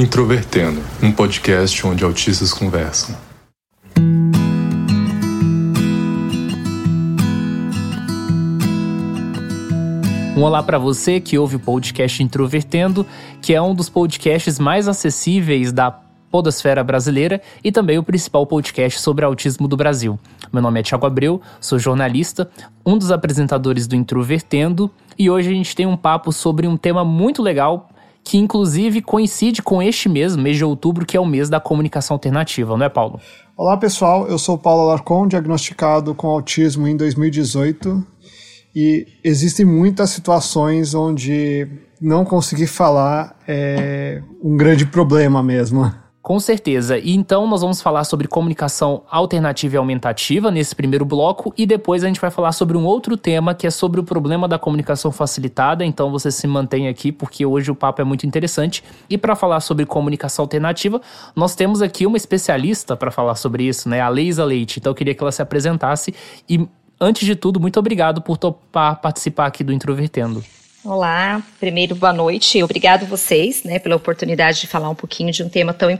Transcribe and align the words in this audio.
Introvertendo, 0.00 0.80
um 1.02 1.12
podcast 1.12 1.86
onde 1.86 2.02
autistas 2.02 2.54
conversam. 2.54 3.14
Um 10.34 10.40
olá 10.40 10.62
para 10.62 10.78
você 10.78 11.20
que 11.20 11.36
ouve 11.36 11.56
o 11.56 11.60
podcast 11.60 12.22
Introvertendo, 12.22 13.06
que 13.42 13.52
é 13.52 13.60
um 13.60 13.74
dos 13.74 13.90
podcasts 13.90 14.58
mais 14.58 14.88
acessíveis 14.88 15.70
da 15.70 15.90
podosfera 16.30 16.82
brasileira 16.82 17.42
e 17.62 17.70
também 17.70 17.98
o 17.98 18.02
principal 18.02 18.46
podcast 18.46 18.98
sobre 19.00 19.26
autismo 19.26 19.68
do 19.68 19.76
Brasil. 19.76 20.18
Meu 20.50 20.62
nome 20.62 20.80
é 20.80 20.82
Thiago 20.82 21.04
Abreu, 21.04 21.42
sou 21.60 21.78
jornalista, 21.78 22.50
um 22.86 22.96
dos 22.96 23.12
apresentadores 23.12 23.86
do 23.86 23.94
Introvertendo 23.94 24.90
e 25.18 25.28
hoje 25.28 25.50
a 25.50 25.52
gente 25.52 25.76
tem 25.76 25.84
um 25.84 25.94
papo 25.94 26.32
sobre 26.32 26.66
um 26.66 26.78
tema 26.78 27.04
muito 27.04 27.42
legal 27.42 27.89
que 28.24 28.38
inclusive 28.38 29.02
coincide 29.02 29.62
com 29.62 29.82
este 29.82 30.08
mês, 30.08 30.36
mês 30.36 30.56
de 30.56 30.64
outubro, 30.64 31.06
que 31.06 31.16
é 31.16 31.20
o 31.20 31.26
mês 31.26 31.48
da 31.48 31.60
comunicação 31.60 32.14
alternativa, 32.14 32.76
não 32.76 32.84
é, 32.84 32.88
Paulo? 32.88 33.20
Olá, 33.56 33.76
pessoal. 33.76 34.26
Eu 34.26 34.38
sou 34.38 34.56
Paulo 34.56 34.82
Alarcon, 34.82 35.26
diagnosticado 35.26 36.14
com 36.14 36.28
autismo 36.28 36.86
em 36.86 36.96
2018. 36.96 38.06
E 38.74 39.06
existem 39.24 39.66
muitas 39.66 40.10
situações 40.10 40.94
onde 40.94 41.68
não 42.00 42.24
conseguir 42.24 42.68
falar 42.68 43.36
é 43.46 44.22
um 44.42 44.56
grande 44.56 44.86
problema 44.86 45.42
mesmo. 45.42 45.92
Com 46.22 46.38
certeza. 46.38 46.98
E 46.98 47.14
então 47.14 47.46
nós 47.46 47.62
vamos 47.62 47.80
falar 47.80 48.04
sobre 48.04 48.28
comunicação 48.28 49.02
alternativa 49.10 49.74
e 49.74 49.78
aumentativa 49.78 50.50
nesse 50.50 50.76
primeiro 50.76 51.04
bloco 51.04 51.52
e 51.56 51.64
depois 51.64 52.04
a 52.04 52.08
gente 52.08 52.20
vai 52.20 52.30
falar 52.30 52.52
sobre 52.52 52.76
um 52.76 52.84
outro 52.84 53.16
tema 53.16 53.54
que 53.54 53.66
é 53.66 53.70
sobre 53.70 53.98
o 54.00 54.04
problema 54.04 54.46
da 54.46 54.58
comunicação 54.58 55.10
facilitada. 55.10 55.82
Então 55.82 56.10
você 56.10 56.30
se 56.30 56.46
mantém 56.46 56.88
aqui 56.88 57.10
porque 57.10 57.46
hoje 57.46 57.70
o 57.70 57.74
papo 57.74 58.02
é 58.02 58.04
muito 58.04 58.26
interessante. 58.26 58.84
E 59.08 59.16
para 59.16 59.34
falar 59.34 59.60
sobre 59.60 59.86
comunicação 59.86 60.42
alternativa, 60.42 61.00
nós 61.34 61.54
temos 61.54 61.80
aqui 61.80 62.04
uma 62.04 62.18
especialista 62.18 62.94
para 62.94 63.10
falar 63.10 63.34
sobre 63.34 63.64
isso, 63.64 63.88
né? 63.88 64.02
A 64.02 64.08
Leisa 64.10 64.44
Leite. 64.44 64.78
Então 64.78 64.90
eu 64.90 64.94
queria 64.94 65.14
que 65.14 65.22
ela 65.22 65.32
se 65.32 65.40
apresentasse 65.40 66.14
e 66.46 66.68
antes 67.00 67.24
de 67.26 67.34
tudo, 67.34 67.58
muito 67.58 67.80
obrigado 67.80 68.20
por 68.20 68.36
topar 68.36 69.00
participar 69.00 69.46
aqui 69.46 69.64
do 69.64 69.72
Introvertendo. 69.72 70.44
Olá, 70.84 71.42
primeiro 71.58 71.94
boa 71.94 72.12
noite. 72.12 72.62
Obrigado 72.62 73.06
vocês, 73.06 73.64
né, 73.64 73.78
pela 73.78 73.96
oportunidade 73.96 74.60
de 74.60 74.66
falar 74.66 74.88
um 74.88 74.94
pouquinho 74.94 75.30
de 75.30 75.42
um 75.42 75.48
tema 75.48 75.74
tão 75.74 75.90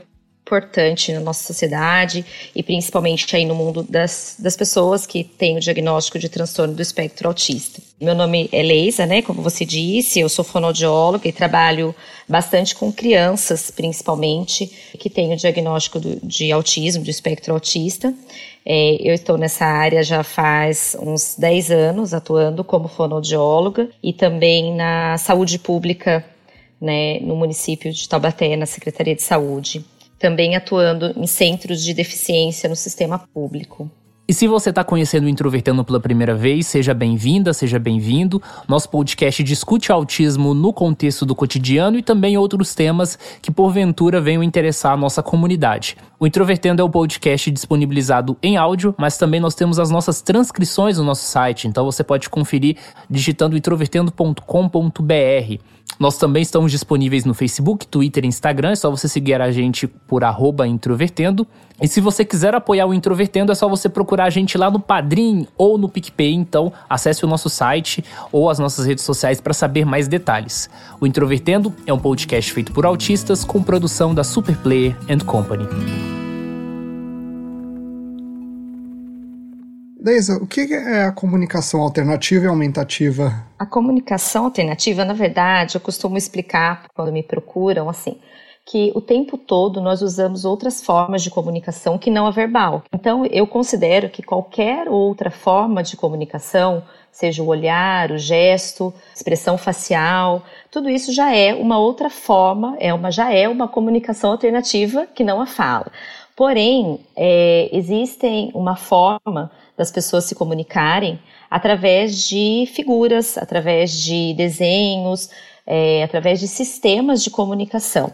importante 0.50 1.12
na 1.12 1.20
nossa 1.20 1.44
sociedade 1.44 2.24
e 2.54 2.60
principalmente 2.60 3.36
aí 3.36 3.44
no 3.44 3.54
mundo 3.54 3.84
das, 3.84 4.34
das 4.36 4.56
pessoas 4.56 5.06
que 5.06 5.22
têm 5.22 5.56
o 5.56 5.60
diagnóstico 5.60 6.18
de 6.18 6.28
transtorno 6.28 6.74
do 6.74 6.82
espectro 6.82 7.28
autista. 7.28 7.80
Meu 8.00 8.16
nome 8.16 8.48
é 8.50 8.60
Leisa, 8.60 9.06
né, 9.06 9.22
como 9.22 9.42
você 9.42 9.64
disse, 9.64 10.18
eu 10.18 10.28
sou 10.28 10.44
fonoaudióloga 10.44 11.28
e 11.28 11.32
trabalho 11.32 11.94
bastante 12.28 12.74
com 12.74 12.92
crianças, 12.92 13.70
principalmente, 13.70 14.66
que 14.98 15.08
têm 15.08 15.32
o 15.32 15.36
diagnóstico 15.36 16.00
do, 16.00 16.18
de 16.20 16.50
autismo, 16.50 17.04
do 17.04 17.10
espectro 17.10 17.54
autista. 17.54 18.12
É, 18.66 18.96
eu 19.00 19.14
estou 19.14 19.38
nessa 19.38 19.64
área 19.64 20.02
já 20.02 20.24
faz 20.24 20.96
uns 21.00 21.36
10 21.38 21.70
anos, 21.70 22.12
atuando 22.12 22.64
como 22.64 22.88
fonoaudióloga 22.88 23.88
e 24.02 24.12
também 24.12 24.74
na 24.74 25.16
saúde 25.16 25.58
pública 25.60 26.24
né, 26.80 27.20
no 27.20 27.36
município 27.36 27.92
de 27.92 28.08
Taubaté, 28.08 28.56
na 28.56 28.66
Secretaria 28.66 29.14
de 29.14 29.22
Saúde 29.22 29.84
também 30.20 30.54
atuando 30.54 31.12
em 31.16 31.26
centros 31.26 31.82
de 31.82 31.94
deficiência 31.94 32.68
no 32.68 32.76
sistema 32.76 33.18
público. 33.18 33.90
E 34.28 34.32
se 34.32 34.46
você 34.46 34.70
está 34.70 34.84
conhecendo 34.84 35.24
o 35.24 35.28
Introvertendo 35.28 35.84
pela 35.84 35.98
primeira 35.98 36.36
vez, 36.36 36.68
seja 36.68 36.94
bem-vinda, 36.94 37.52
seja 37.52 37.80
bem-vindo. 37.80 38.40
Nosso 38.68 38.88
podcast 38.88 39.42
discute 39.42 39.90
autismo 39.90 40.54
no 40.54 40.72
contexto 40.72 41.26
do 41.26 41.34
cotidiano 41.34 41.98
e 41.98 42.02
também 42.02 42.38
outros 42.38 42.72
temas 42.72 43.18
que 43.42 43.50
porventura 43.50 44.20
venham 44.20 44.40
interessar 44.40 44.92
a 44.92 44.96
nossa 44.96 45.20
comunidade. 45.20 45.96
O 46.16 46.28
Introvertendo 46.28 46.80
é 46.80 46.84
o 46.84 46.88
podcast 46.88 47.50
disponibilizado 47.50 48.36
em 48.40 48.56
áudio, 48.56 48.94
mas 48.96 49.18
também 49.18 49.40
nós 49.40 49.56
temos 49.56 49.80
as 49.80 49.90
nossas 49.90 50.22
transcrições 50.22 50.96
no 50.96 51.02
nosso 51.02 51.24
site, 51.24 51.66
então 51.66 51.84
você 51.84 52.04
pode 52.04 52.30
conferir 52.30 52.76
digitando 53.10 53.56
introvertendo.com.br. 53.56 55.60
Nós 55.98 56.16
também 56.16 56.42
estamos 56.42 56.72
disponíveis 56.72 57.24
no 57.24 57.34
Facebook, 57.34 57.86
Twitter 57.86 58.24
e 58.24 58.28
Instagram. 58.28 58.70
É 58.70 58.74
só 58.74 58.90
você 58.90 59.08
seguir 59.08 59.40
a 59.40 59.50
gente 59.50 59.86
por 59.86 60.22
introvertendo. 60.66 61.46
E 61.80 61.88
se 61.88 62.00
você 62.00 62.24
quiser 62.24 62.54
apoiar 62.54 62.86
o 62.86 62.92
Introvertendo, 62.92 63.52
é 63.52 63.54
só 63.54 63.68
você 63.68 63.88
procurar 63.88 64.24
a 64.24 64.30
gente 64.30 64.58
lá 64.58 64.70
no 64.70 64.78
Padrim 64.78 65.46
ou 65.56 65.78
no 65.78 65.88
PicPay. 65.88 66.34
Então, 66.34 66.72
acesse 66.88 67.24
o 67.24 67.28
nosso 67.28 67.48
site 67.48 68.04
ou 68.30 68.50
as 68.50 68.58
nossas 68.58 68.86
redes 68.86 69.04
sociais 69.04 69.40
para 69.40 69.54
saber 69.54 69.86
mais 69.86 70.06
detalhes. 70.06 70.68
O 71.00 71.06
Introvertendo 71.06 71.72
é 71.86 71.92
um 71.92 71.98
podcast 71.98 72.52
feito 72.52 72.72
por 72.72 72.84
autistas 72.84 73.44
com 73.44 73.62
produção 73.62 74.14
da 74.14 74.22
Superplayer 74.22 74.94
and 75.08 75.20
Company. 75.20 76.19
Deisa, 80.02 80.42
o 80.42 80.46
que 80.46 80.72
é 80.72 81.04
a 81.04 81.12
comunicação 81.12 81.82
alternativa 81.82 82.46
e 82.46 82.48
aumentativa? 82.48 83.44
A 83.58 83.66
comunicação 83.66 84.46
alternativa, 84.46 85.04
na 85.04 85.12
verdade, 85.12 85.76
eu 85.76 85.80
costumo 85.80 86.16
explicar 86.16 86.86
quando 86.94 87.12
me 87.12 87.22
procuram 87.22 87.86
assim, 87.86 88.16
que 88.64 88.90
o 88.94 89.00
tempo 89.02 89.36
todo 89.36 89.78
nós 89.78 90.00
usamos 90.00 90.46
outras 90.46 90.82
formas 90.82 91.22
de 91.22 91.28
comunicação 91.28 91.98
que 91.98 92.10
não 92.10 92.26
a 92.26 92.30
verbal. 92.30 92.82
Então, 92.94 93.26
eu 93.26 93.46
considero 93.46 94.08
que 94.08 94.22
qualquer 94.22 94.88
outra 94.88 95.30
forma 95.30 95.82
de 95.82 95.98
comunicação, 95.98 96.82
seja 97.12 97.42
o 97.42 97.48
olhar, 97.48 98.10
o 98.10 98.16
gesto, 98.16 98.94
expressão 99.14 99.58
facial, 99.58 100.42
tudo 100.70 100.88
isso 100.88 101.12
já 101.12 101.34
é 101.34 101.52
uma 101.52 101.78
outra 101.78 102.08
forma, 102.08 102.74
é 102.80 102.94
uma 102.94 103.10
já 103.10 103.30
é 103.34 103.46
uma 103.46 103.68
comunicação 103.68 104.30
alternativa 104.30 105.06
que 105.14 105.22
não 105.22 105.42
a 105.42 105.46
fala. 105.46 105.92
Porém, 106.34 107.00
é, 107.14 107.68
existem 107.70 108.50
uma 108.54 108.74
forma 108.74 109.50
das 109.80 109.90
pessoas 109.90 110.24
se 110.24 110.34
comunicarem 110.34 111.18
através 111.50 112.28
de 112.28 112.68
figuras, 112.74 113.38
através 113.38 113.90
de 113.90 114.34
desenhos, 114.34 115.30
é, 115.66 116.02
através 116.02 116.38
de 116.38 116.46
sistemas 116.46 117.24
de 117.24 117.30
comunicação. 117.30 118.12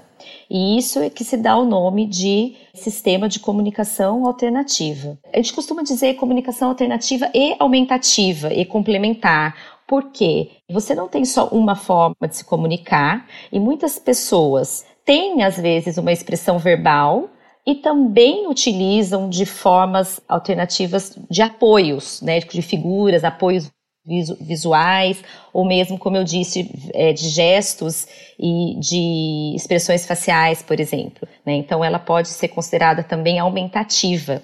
E 0.49 0.79
isso 0.79 1.01
é 1.01 1.11
que 1.11 1.25
se 1.25 1.37
dá 1.37 1.57
o 1.57 1.65
nome 1.65 2.07
de 2.07 2.55
sistema 2.73 3.29
de 3.29 3.41
comunicação 3.41 4.25
alternativa. 4.27 5.19
A 5.35 5.39
gente 5.39 5.53
costuma 5.53 5.83
dizer 5.83 6.15
comunicação 6.15 6.69
alternativa 6.69 7.29
e 7.35 7.57
aumentativa 7.59 8.55
e 8.55 8.65
complementar. 8.65 9.57
Por 9.89 10.13
quê? 10.13 10.51
Você 10.71 10.95
não 10.95 11.09
tem 11.09 11.25
só 11.25 11.49
uma 11.49 11.75
forma 11.75 12.29
de 12.29 12.37
se 12.37 12.45
comunicar 12.45 13.27
e 13.51 13.59
muitas 13.59 13.99
pessoas 13.99 14.87
têm, 15.05 15.43
às 15.43 15.57
vezes, 15.57 15.99
uma 15.99 16.13
expressão 16.13 16.61
verbal 16.61 17.29
e 17.67 17.75
também 17.75 18.47
utilizam 18.47 19.29
de 19.29 19.45
formas 19.45 20.21
alternativas 20.29 21.19
de 21.29 21.43
apoios, 21.43 22.23
né, 22.23 22.39
de 22.39 22.63
figuras, 22.63 23.25
apoios 23.25 23.71
visuais, 24.41 25.21
ou 25.53 25.65
mesmo, 25.65 25.99
como 25.99 26.17
eu 26.17 26.23
disse, 26.23 26.71
é, 26.95 27.13
de 27.13 27.29
gestos 27.29 28.07
e 28.39 28.77
de 28.79 29.53
expressões 29.57 30.07
faciais, 30.07 30.63
por 30.63 30.79
exemplo. 30.79 31.27
Né? 31.45 31.55
Então, 31.55 31.85
ela 31.85 31.99
pode 31.99 32.29
ser 32.29 32.49
considerada 32.49 33.03
também 33.03 33.41
aumentativa. 33.41 34.41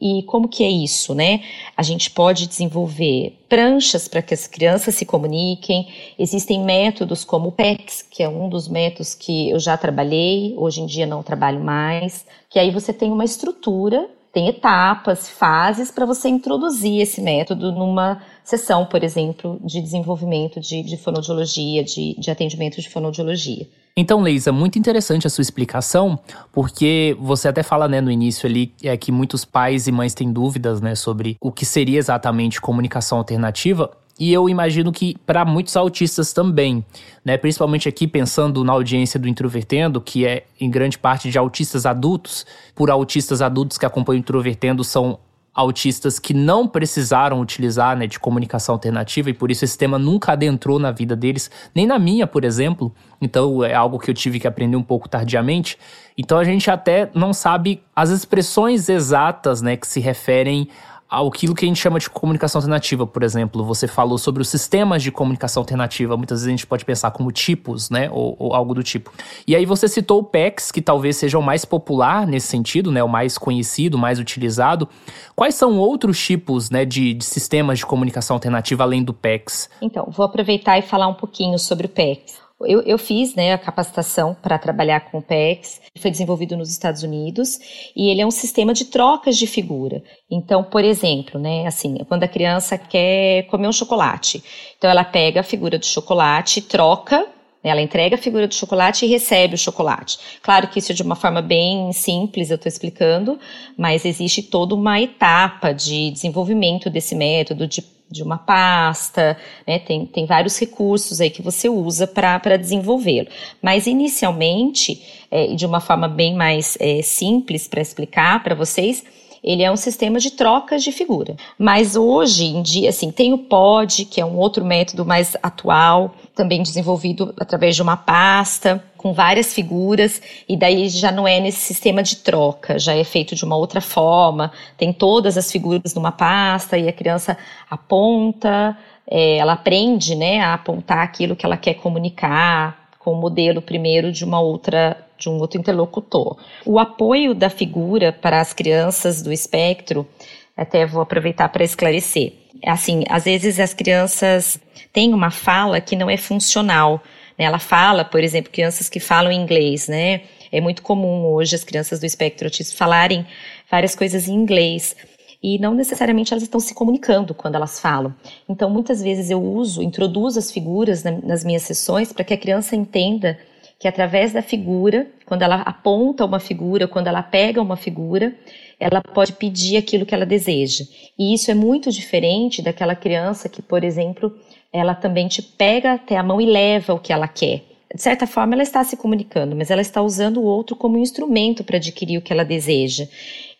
E 0.00 0.22
como 0.24 0.48
que 0.48 0.62
é 0.62 0.68
isso, 0.68 1.14
né? 1.14 1.42
A 1.76 1.82
gente 1.82 2.10
pode 2.10 2.46
desenvolver 2.46 3.38
pranchas 3.48 4.06
para 4.06 4.22
que 4.22 4.34
as 4.34 4.46
crianças 4.46 4.94
se 4.94 5.06
comuniquem. 5.06 5.88
Existem 6.18 6.62
métodos 6.62 7.24
como 7.24 7.48
o 7.48 7.52
PEX, 7.52 8.02
que 8.02 8.22
é 8.22 8.28
um 8.28 8.48
dos 8.48 8.68
métodos 8.68 9.14
que 9.14 9.50
eu 9.50 9.58
já 9.58 9.76
trabalhei, 9.76 10.54
hoje 10.56 10.80
em 10.80 10.86
dia 10.86 11.06
não 11.06 11.22
trabalho 11.22 11.60
mais, 11.60 12.26
que 12.48 12.58
aí 12.58 12.70
você 12.70 12.92
tem 12.92 13.10
uma 13.10 13.24
estrutura, 13.24 14.08
tem 14.32 14.48
etapas, 14.48 15.28
fases 15.28 15.90
para 15.90 16.06
você 16.06 16.28
introduzir 16.28 17.00
esse 17.00 17.20
método 17.20 17.72
numa 17.72 18.22
sessão, 18.44 18.86
por 18.86 19.02
exemplo, 19.02 19.60
de 19.64 19.80
desenvolvimento 19.80 20.60
de, 20.60 20.82
de 20.82 20.96
fonoaudiologia, 20.96 21.82
de, 21.82 22.14
de 22.18 22.30
atendimento 22.30 22.80
de 22.80 22.88
fonoaudiologia. 22.88 23.66
Então, 23.96 24.20
Leisa, 24.20 24.52
muito 24.52 24.78
interessante 24.78 25.26
a 25.26 25.30
sua 25.30 25.42
explicação, 25.42 26.18
porque 26.52 27.16
você 27.20 27.48
até 27.48 27.62
fala, 27.62 27.88
né, 27.88 28.00
no 28.00 28.10
início 28.10 28.48
ali, 28.48 28.72
é 28.82 28.96
que 28.96 29.10
muitos 29.10 29.44
pais 29.44 29.88
e 29.88 29.92
mães 29.92 30.14
têm 30.14 30.32
dúvidas, 30.32 30.80
né, 30.80 30.94
sobre 30.94 31.36
o 31.40 31.50
que 31.50 31.66
seria 31.66 31.98
exatamente 31.98 32.60
comunicação 32.60 33.18
alternativa. 33.18 33.90
E 34.20 34.34
eu 34.34 34.50
imagino 34.50 34.92
que 34.92 35.16
para 35.24 35.46
muitos 35.46 35.74
autistas 35.78 36.30
também, 36.34 36.84
né? 37.24 37.38
Principalmente 37.38 37.88
aqui 37.88 38.06
pensando 38.06 38.62
na 38.62 38.74
audiência 38.74 39.18
do 39.18 39.26
Introvertendo, 39.26 39.98
que 39.98 40.26
é 40.26 40.44
em 40.60 40.70
grande 40.70 40.98
parte 40.98 41.30
de 41.30 41.38
autistas 41.38 41.86
adultos, 41.86 42.44
por 42.74 42.90
autistas 42.90 43.40
adultos 43.40 43.78
que 43.78 43.86
acompanham 43.86 44.18
o 44.18 44.20
Introvertendo 44.20 44.84
são 44.84 45.18
autistas 45.54 46.18
que 46.18 46.32
não 46.32 46.68
precisaram 46.68 47.40
utilizar 47.40 47.96
né, 47.96 48.06
de 48.06 48.20
comunicação 48.20 48.74
alternativa 48.74 49.30
e 49.30 49.34
por 49.34 49.50
isso 49.50 49.64
esse 49.64 49.76
tema 49.76 49.98
nunca 49.98 50.32
adentrou 50.32 50.78
na 50.78 50.92
vida 50.92 51.16
deles, 51.16 51.50
nem 51.74 51.86
na 51.86 51.98
minha, 51.98 52.26
por 52.26 52.44
exemplo. 52.44 52.94
Então 53.20 53.64
é 53.64 53.74
algo 53.74 53.98
que 53.98 54.10
eu 54.10 54.14
tive 54.14 54.38
que 54.38 54.46
aprender 54.46 54.76
um 54.76 54.82
pouco 54.82 55.08
tardiamente. 55.08 55.78
Então 56.16 56.38
a 56.38 56.44
gente 56.44 56.70
até 56.70 57.10
não 57.14 57.32
sabe 57.32 57.82
as 57.96 58.10
expressões 58.10 58.88
exatas 58.88 59.62
né, 59.62 59.76
que 59.76 59.86
se 59.86 59.98
referem 59.98 60.68
aquilo 61.10 61.54
que 61.54 61.64
a 61.64 61.68
gente 61.68 61.80
chama 61.80 61.98
de 61.98 62.08
comunicação 62.08 62.60
alternativa, 62.60 63.06
por 63.06 63.22
exemplo. 63.22 63.64
Você 63.64 63.88
falou 63.88 64.16
sobre 64.16 64.40
os 64.40 64.48
sistemas 64.48 65.02
de 65.02 65.10
comunicação 65.10 65.60
alternativa. 65.60 66.16
Muitas 66.16 66.38
vezes 66.40 66.46
a 66.46 66.50
gente 66.50 66.66
pode 66.66 66.84
pensar 66.84 67.10
como 67.10 67.32
tipos, 67.32 67.90
né? 67.90 68.08
Ou, 68.12 68.36
ou 68.38 68.54
algo 68.54 68.74
do 68.74 68.82
tipo. 68.82 69.12
E 69.46 69.56
aí 69.56 69.66
você 69.66 69.88
citou 69.88 70.20
o 70.20 70.24
PEX, 70.24 70.70
que 70.70 70.80
talvez 70.80 71.16
seja 71.16 71.38
o 71.38 71.42
mais 71.42 71.64
popular 71.64 72.26
nesse 72.26 72.46
sentido, 72.46 72.92
né? 72.92 73.02
O 73.02 73.08
mais 73.08 73.36
conhecido, 73.36 73.98
mais 73.98 74.18
utilizado. 74.20 74.88
Quais 75.34 75.54
são 75.54 75.78
outros 75.78 76.18
tipos 76.18 76.70
né, 76.70 76.84
de, 76.84 77.14
de 77.14 77.24
sistemas 77.24 77.80
de 77.80 77.86
comunicação 77.86 78.36
alternativa 78.36 78.84
além 78.84 79.02
do 79.02 79.12
PEX? 79.12 79.68
Então, 79.82 80.06
vou 80.10 80.24
aproveitar 80.24 80.78
e 80.78 80.82
falar 80.82 81.08
um 81.08 81.14
pouquinho 81.14 81.58
sobre 81.58 81.86
o 81.86 81.88
PEX. 81.88 82.40
Eu, 82.62 82.82
eu 82.82 82.98
fiz 82.98 83.34
né, 83.34 83.52
a 83.52 83.58
capacitação 83.58 84.34
para 84.34 84.58
trabalhar 84.58 85.00
com 85.10 85.18
o 85.18 85.22
PEX, 85.22 85.80
foi 85.98 86.10
desenvolvido 86.10 86.56
nos 86.56 86.70
Estados 86.70 87.02
Unidos, 87.02 87.58
e 87.96 88.10
ele 88.10 88.20
é 88.20 88.26
um 88.26 88.30
sistema 88.30 88.74
de 88.74 88.84
trocas 88.86 89.36
de 89.36 89.46
figura. 89.46 90.02
Então, 90.30 90.62
por 90.62 90.84
exemplo, 90.84 91.40
né, 91.40 91.66
assim, 91.66 91.96
quando 92.08 92.24
a 92.24 92.28
criança 92.28 92.76
quer 92.76 93.44
comer 93.44 93.68
um 93.68 93.72
chocolate, 93.72 94.42
então 94.76 94.90
ela 94.90 95.04
pega 95.04 95.40
a 95.40 95.44
figura 95.44 95.78
do 95.78 95.86
chocolate, 95.86 96.60
troca 96.60 97.26
né, 97.62 97.70
ela 97.70 97.80
entrega 97.80 98.16
a 98.16 98.18
figura 98.18 98.48
do 98.48 98.54
chocolate 98.54 99.04
e 99.04 99.08
recebe 99.08 99.54
o 99.54 99.58
chocolate. 99.58 100.18
Claro 100.42 100.68
que 100.68 100.78
isso 100.78 100.92
é 100.92 100.94
de 100.94 101.02
uma 101.02 101.14
forma 101.14 101.42
bem 101.42 101.92
simples, 101.92 102.50
eu 102.50 102.56
estou 102.56 102.68
explicando, 102.68 103.38
mas 103.76 104.04
existe 104.04 104.42
toda 104.42 104.74
uma 104.74 105.00
etapa 105.00 105.72
de 105.72 106.10
desenvolvimento 106.10 106.88
desse 106.88 107.14
método, 107.14 107.66
de 107.66 107.82
de 108.10 108.22
uma 108.22 108.38
pasta, 108.38 109.36
né? 109.66 109.78
tem, 109.78 110.04
tem 110.04 110.26
vários 110.26 110.58
recursos 110.58 111.20
aí 111.20 111.30
que 111.30 111.42
você 111.42 111.68
usa 111.68 112.06
para 112.06 112.56
desenvolvê-lo. 112.56 113.28
Mas 113.62 113.86
inicialmente, 113.86 115.26
é, 115.30 115.54
de 115.54 115.64
uma 115.64 115.80
forma 115.80 116.08
bem 116.08 116.34
mais 116.34 116.76
é, 116.80 117.02
simples 117.02 117.68
para 117.68 117.80
explicar 117.80 118.42
para 118.42 118.54
vocês, 118.54 119.04
ele 119.42 119.62
é 119.62 119.70
um 119.70 119.76
sistema 119.76 120.18
de 120.18 120.32
trocas 120.32 120.82
de 120.82 120.92
figura. 120.92 121.34
Mas 121.58 121.96
hoje 121.96 122.44
em 122.44 122.62
dia, 122.62 122.90
assim, 122.90 123.10
tem 123.10 123.32
o 123.32 123.38
POD, 123.38 124.04
que 124.04 124.20
é 124.20 124.24
um 124.24 124.36
outro 124.36 124.64
método 124.64 125.04
mais 125.04 125.36
atual, 125.42 126.14
também 126.34 126.62
desenvolvido 126.62 127.34
através 127.38 127.74
de 127.76 127.82
uma 127.82 127.96
pasta 127.96 128.82
com 128.96 129.14
várias 129.14 129.54
figuras 129.54 130.20
e 130.46 130.56
daí 130.58 130.88
já 130.90 131.10
não 131.10 131.26
é 131.26 131.40
nesse 131.40 131.60
sistema 131.60 132.02
de 132.02 132.16
troca, 132.16 132.78
já 132.78 132.94
é 132.94 133.02
feito 133.02 133.34
de 133.34 133.44
uma 133.46 133.56
outra 133.56 133.80
forma, 133.80 134.52
tem 134.76 134.92
todas 134.92 135.38
as 135.38 135.50
figuras 135.50 135.94
numa 135.94 136.12
pasta 136.12 136.76
e 136.76 136.86
a 136.86 136.92
criança 136.92 137.36
aponta, 137.70 138.76
é, 139.10 139.38
ela 139.38 139.54
aprende, 139.54 140.14
né, 140.14 140.40
a 140.40 140.52
apontar 140.52 140.98
aquilo 140.98 141.34
que 141.34 141.46
ela 141.46 141.56
quer 141.56 141.74
comunicar 141.74 142.90
com 142.98 143.12
o 143.12 143.16
modelo 143.16 143.62
primeiro 143.62 144.12
de 144.12 144.22
uma 144.22 144.38
outra 144.38 144.96
de 145.20 145.28
um 145.28 145.38
outro 145.38 145.60
interlocutor. 145.60 146.36
O 146.64 146.78
apoio 146.78 147.34
da 147.34 147.50
figura 147.50 148.12
para 148.12 148.40
as 148.40 148.52
crianças 148.52 149.22
do 149.22 149.32
espectro, 149.32 150.08
até 150.56 150.86
vou 150.86 151.02
aproveitar 151.02 151.48
para 151.50 151.62
esclarecer. 151.62 152.32
Assim, 152.66 153.04
às 153.08 153.24
vezes 153.24 153.60
as 153.60 153.72
crianças 153.72 154.58
têm 154.92 155.14
uma 155.14 155.30
fala 155.30 155.80
que 155.80 155.94
não 155.94 156.10
é 156.10 156.16
funcional. 156.16 157.02
Né? 157.38 157.44
Ela 157.44 157.58
fala, 157.58 158.04
por 158.04 158.24
exemplo, 158.24 158.50
crianças 158.50 158.88
que 158.88 158.98
falam 158.98 159.30
inglês, 159.30 159.86
né? 159.86 160.22
É 160.50 160.60
muito 160.60 160.82
comum 160.82 161.26
hoje 161.26 161.54
as 161.54 161.62
crianças 161.62 162.00
do 162.00 162.06
espectro 162.06 162.46
autista 162.48 162.76
falarem 162.76 163.24
várias 163.70 163.94
coisas 163.94 164.26
em 164.26 164.34
inglês 164.34 164.96
e 165.42 165.58
não 165.58 165.74
necessariamente 165.74 166.32
elas 166.32 166.42
estão 166.42 166.60
se 166.60 166.74
comunicando 166.74 167.34
quando 167.34 167.54
elas 167.54 167.78
falam. 167.78 168.14
Então, 168.48 168.68
muitas 168.68 169.00
vezes 169.00 169.30
eu 169.30 169.40
uso, 169.42 169.82
introduzo 169.82 170.38
as 170.38 170.50
figuras 170.50 171.02
nas 171.04 171.44
minhas 171.44 171.62
sessões 171.62 172.12
para 172.12 172.24
que 172.24 172.34
a 172.34 172.38
criança 172.38 172.76
entenda 172.76 173.38
que 173.80 173.88
através 173.88 174.34
da 174.34 174.42
figura, 174.42 175.06
quando 175.24 175.40
ela 175.40 175.62
aponta 175.62 176.26
uma 176.26 176.38
figura, 176.38 176.86
quando 176.86 177.06
ela 177.06 177.22
pega 177.22 177.62
uma 177.62 177.78
figura, 177.78 178.36
ela 178.78 179.00
pode 179.00 179.32
pedir 179.32 179.78
aquilo 179.78 180.04
que 180.04 180.14
ela 180.14 180.26
deseja. 180.26 180.84
E 181.18 181.32
isso 181.32 181.50
é 181.50 181.54
muito 181.54 181.90
diferente 181.90 182.60
daquela 182.60 182.94
criança 182.94 183.48
que, 183.48 183.62
por 183.62 183.82
exemplo, 183.82 184.36
ela 184.70 184.94
também 184.94 185.28
te 185.28 185.40
pega 185.40 185.94
até 185.94 186.18
a 186.18 186.22
mão 186.22 186.42
e 186.42 186.44
leva 186.44 186.92
o 186.92 186.98
que 186.98 187.10
ela 187.10 187.26
quer. 187.26 187.62
De 187.92 188.02
certa 188.02 188.26
forma, 188.26 188.54
ela 188.54 188.62
está 188.62 188.84
se 188.84 188.98
comunicando, 188.98 189.56
mas 189.56 189.70
ela 189.70 189.80
está 189.80 190.02
usando 190.02 190.36
o 190.36 190.44
outro 190.44 190.76
como 190.76 190.98
instrumento 190.98 191.64
para 191.64 191.78
adquirir 191.78 192.18
o 192.18 192.22
que 192.22 192.34
ela 192.34 192.44
deseja. 192.44 193.08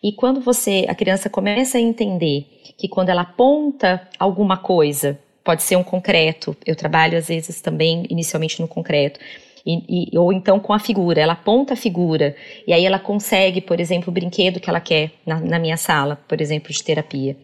E 0.03 0.11
quando 0.11 0.39
você, 0.39 0.85
a 0.87 0.93
criança 0.93 1.31
começa 1.31 1.79
a 1.79 1.81
entender 1.81 2.45
que 2.77 2.87
quando 2.87 3.09
ela 3.09 3.23
aponta 3.23 4.07
alguma 4.19 4.55
coisa, 4.55 5.19
pode 5.43 5.63
ser 5.63 5.77
um 5.77 5.83
concreto, 5.83 6.55
eu 6.63 6.75
trabalho 6.75 7.17
às 7.17 7.27
vezes 7.27 7.59
também 7.59 8.05
inicialmente 8.07 8.61
no 8.61 8.67
concreto, 8.67 9.19
e, 9.65 10.13
e, 10.13 10.17
ou 10.17 10.33
então 10.33 10.59
com 10.59 10.73
a 10.73 10.79
figura, 10.79 11.21
ela 11.21 11.33
aponta 11.33 11.73
a 11.73 11.77
figura 11.77 12.35
e 12.67 12.73
aí 12.73 12.85
ela 12.85 12.99
consegue, 12.99 13.61
por 13.61 13.79
exemplo, 13.79 14.09
o 14.09 14.13
brinquedo 14.13 14.59
que 14.59 14.69
ela 14.69 14.79
quer 14.79 15.11
na, 15.25 15.39
na 15.39 15.59
minha 15.59 15.77
sala, 15.77 16.19
por 16.27 16.41
exemplo, 16.41 16.71
de 16.71 16.83
terapia. 16.83 17.37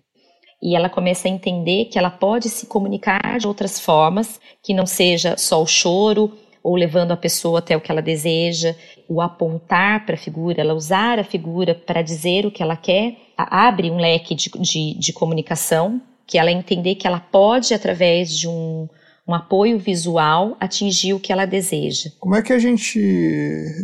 E 0.61 0.75
ela 0.75 0.89
começa 0.89 1.27
a 1.27 1.31
entender 1.31 1.85
que 1.85 1.99
ela 1.99 2.09
pode 2.09 2.49
se 2.49 2.65
comunicar 2.65 3.37
de 3.39 3.47
outras 3.47 3.79
formas, 3.79 4.39
que 4.63 4.73
não 4.73 4.87
seja 4.87 5.37
só 5.37 5.61
o 5.61 5.67
choro 5.67 6.33
ou 6.63 6.75
levando 6.75 7.11
a 7.11 7.17
pessoa 7.17 7.59
até 7.59 7.77
o 7.77 7.81
que 7.81 7.91
ela 7.91 8.01
deseja, 8.01 8.75
o 9.07 9.21
apontar 9.21 10.05
para 10.05 10.15
a 10.15 10.17
figura, 10.17 10.59
ela 10.59 10.73
usar 10.73 11.19
a 11.19 11.23
figura 11.23 11.73
para 11.73 12.01
dizer 12.01 12.45
o 12.45 12.51
que 12.51 12.61
ela 12.61 12.75
quer, 12.75 13.15
abre 13.37 13.89
um 13.89 13.97
leque 13.97 14.35
de, 14.35 14.49
de, 14.59 14.93
de 14.95 15.13
comunicação, 15.13 16.01
que 16.25 16.37
ela 16.37 16.51
entender 16.51 16.95
que 16.95 17.07
ela 17.07 17.21
pode, 17.21 17.73
através 17.73 18.37
de 18.37 18.49
um, 18.49 18.89
um 19.27 19.33
apoio 19.33 19.77
visual, 19.77 20.55
atingir 20.59 21.13
o 21.13 21.19
que 21.19 21.33
ela 21.33 21.45
deseja. 21.45 22.09
Como 22.19 22.35
é 22.35 22.41
que 22.41 22.53
a 22.53 22.59
gente 22.59 22.99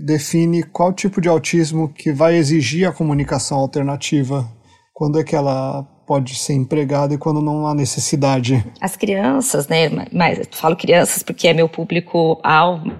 define 0.01 0.63
qual 0.63 0.93
tipo 0.93 1.19
de 1.19 1.27
autismo 1.27 1.89
que 1.89 2.13
vai 2.13 2.35
exigir 2.35 2.87
a 2.87 2.93
comunicação 2.93 3.57
alternativa? 3.57 4.49
Quando 4.93 5.19
é 5.19 5.23
que 5.23 5.35
ela 5.35 5.83
pode 6.05 6.35
ser 6.35 6.53
empregada 6.53 7.13
e 7.13 7.17
quando 7.17 7.41
não 7.41 7.67
há 7.67 7.73
necessidade? 7.73 8.63
As 8.79 8.95
crianças, 8.95 9.67
né, 9.67 9.89
mas 10.11 10.47
falo 10.51 10.75
crianças 10.75 11.23
porque 11.23 11.47
é 11.47 11.53
meu 11.53 11.67
público 11.67 12.39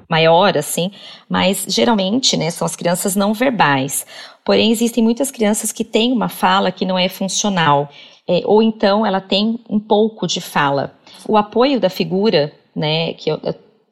maior, 0.10 0.58
assim, 0.58 0.92
mas 1.30 1.66
geralmente, 1.68 2.36
né, 2.36 2.50
são 2.50 2.66
as 2.66 2.76
crianças 2.76 3.16
não 3.16 3.34
verbais. 3.34 4.06
Porém, 4.44 4.72
existem 4.72 5.04
muitas 5.04 5.32
crianças 5.32 5.72
que 5.72 5.86
têm 5.86 6.12
uma 6.12 6.28
fala 6.28 6.72
que 6.72 6.86
não 6.86 6.98
é 6.98 7.08
funcional, 7.08 7.90
é, 8.28 8.42
ou 8.46 8.62
então 8.62 9.06
ela 9.06 9.22
tem 9.22 9.60
um 9.70 9.80
pouco 9.80 10.26
de 10.26 10.42
fala 10.42 10.94
o 11.28 11.38
apoio 11.38 11.80
da 11.80 11.90
figura, 11.90 12.52
né, 12.76 13.14
que 13.14 13.30
eu, 13.30 13.40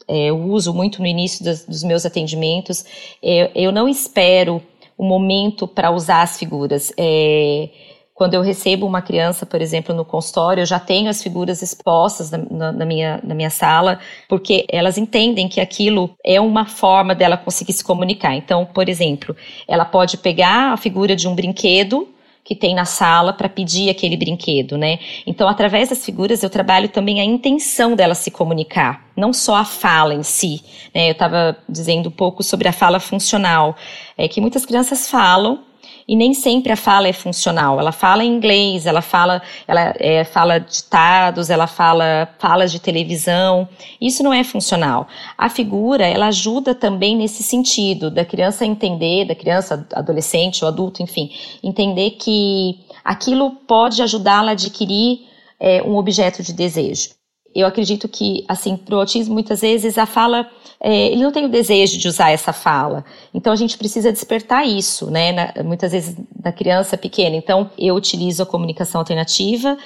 é, 0.07 0.25
eu 0.25 0.38
uso 0.38 0.73
muito 0.73 1.01
no 1.01 1.07
início 1.07 1.44
dos, 1.44 1.65
dos 1.65 1.83
meus 1.83 2.06
atendimentos, 2.06 2.85
é, 3.23 3.51
eu 3.56 3.71
não 3.71 3.88
espero 3.88 4.62
o 4.98 5.03
momento 5.03 5.67
para 5.67 5.89
usar 5.89 6.22
as 6.22 6.38
figuras. 6.38 6.91
É, 6.98 7.69
quando 8.13 8.36
eu 8.36 8.41
recebo 8.41 8.86
uma 8.86 9.01
criança, 9.01 9.48
por 9.48 9.62
exemplo, 9.62 9.95
no 9.95 10.05
consultório, 10.05 10.62
eu 10.62 10.65
já 10.65 10.79
tenho 10.79 11.10
as 11.10 11.24
figuras 11.24 11.63
expostas 11.63 12.29
na, 12.29 12.38
na, 12.38 12.72
na, 12.72 12.86
minha, 12.86 13.19
na 13.24 13.34
minha 13.34 13.50
sala, 13.50 14.00
porque 14.29 14.63
elas 14.69 14.95
entendem 14.95 15.50
que 15.50 15.60
aquilo 15.60 16.12
é 16.24 16.39
uma 16.39 16.65
forma 16.65 17.15
dela 17.15 17.36
conseguir 17.36 17.74
se 17.74 17.84
comunicar. 17.84 18.36
Então, 18.36 18.63
por 18.63 18.88
exemplo, 18.88 19.36
ela 19.67 19.86
pode 19.86 20.17
pegar 20.17 20.72
a 20.72 20.77
figura 20.77 21.15
de 21.15 21.27
um 21.27 21.34
brinquedo 21.34 22.07
que 22.43 22.55
tem 22.55 22.74
na 22.74 22.86
sala 22.86 23.33
para 23.33 23.48
pedir 23.48 23.89
aquele 23.89 24.17
brinquedo, 24.17 24.77
né? 24.77 25.00
Então, 25.25 25.48
através 25.48 25.89
das 25.89 26.03
figuras, 26.03 26.41
eu 26.43 26.50
trabalho 26.50 26.89
também 26.89 27.19
a 27.19 27.24
intenção 27.24 27.95
dela 27.95 28.15
se 28.15 28.31
comunicar, 28.31 29.05
não 29.15 29.31
só 29.31 29.55
a 29.55 29.65
fala 29.65 30.13
em 30.13 30.24
si. 30.24 30.62
Né? 30.93 31.10
Eu 31.10 31.12
estava 31.12 31.57
dizendo 31.69 32.10
um 32.10 32.12
pouco 32.12 32.43
sobre 32.43 32.67
a 32.67 32.71
fala 32.71 33.00
funcional, 33.00 33.75
é 34.17 34.27
que 34.27 34.41
muitas 34.41 34.65
crianças 34.65 35.10
falam 35.10 35.60
e 36.08 36.15
nem 36.15 36.34
sempre 36.34 36.72
a 36.72 36.75
fala 36.75 37.08
é 37.08 37.13
funcional. 37.13 37.79
Ela 37.79 37.91
fala 37.91 38.24
em 38.24 38.34
inglês, 38.34 38.86
ela 38.86 39.01
fala, 39.01 39.41
ela 39.67 39.93
é, 40.00 40.24
fala 40.24 40.60
ditados, 40.60 41.50
ela 41.50 41.67
fala 41.67 42.27
falas 42.39 42.72
de 42.72 42.79
televisão. 42.79 43.67
Isso 44.00 44.24
não 44.24 44.34
é 44.34 44.43
funcional. 44.43 45.08
A 45.38 45.50
figura, 45.50 46.05
ela 46.05 46.27
ajuda 46.27 46.74
também 46.74 47.15
nesse 47.15 47.43
sentido 47.43 48.10
da 48.10 48.25
criança 48.25 48.65
entender, 48.65 49.25
da 49.25 49.36
criança, 49.36 49.88
adolescente 49.93 50.63
ou 50.63 50.67
adulto, 50.67 51.01
enfim, 51.01 51.31
entender 51.63 52.12
que 52.12 52.79
aquilo 53.03 53.51
pode 53.67 54.01
ajudá-la 54.01 54.51
a 54.51 54.53
adquirir 54.53 55.22
é, 55.60 55.84
um 55.84 55.96
objeto 55.96 56.41
de 56.41 56.53
desejo. 56.53 57.20
Eu 57.53 57.67
acredito 57.67 58.08
que, 58.08 58.46
assim, 58.48 58.77
para 58.77 58.96
o 58.96 59.00
autismo, 59.00 59.34
muitas 59.34 59.62
vezes 59.62 59.98
a 59.98 60.05
fala 60.05 60.50
é, 60.84 61.12
ele 61.12 61.22
não 61.22 61.31
tem 61.31 61.46
o 61.46 61.50
desejo 61.50 62.00
de 62.00 62.08
usar 62.08 62.31
essa 62.31 62.51
fala. 62.51 63.05
Então 63.31 63.53
a 63.53 63.55
gente 63.55 63.77
precisa 63.77 64.12
despertar 64.12 64.67
isso, 64.67 65.12
né? 65.12 65.31
Na, 65.31 65.63
muitas 65.63 65.91
vezes 65.91 66.15
na 66.43 66.51
criança 66.51 66.98
pequena. 66.98 67.36
Então 67.36 67.70
eu 67.77 67.93
utilizo 67.93 68.41
a 68.41 68.48
comunicação 68.48 69.00
alternativa 69.00 69.77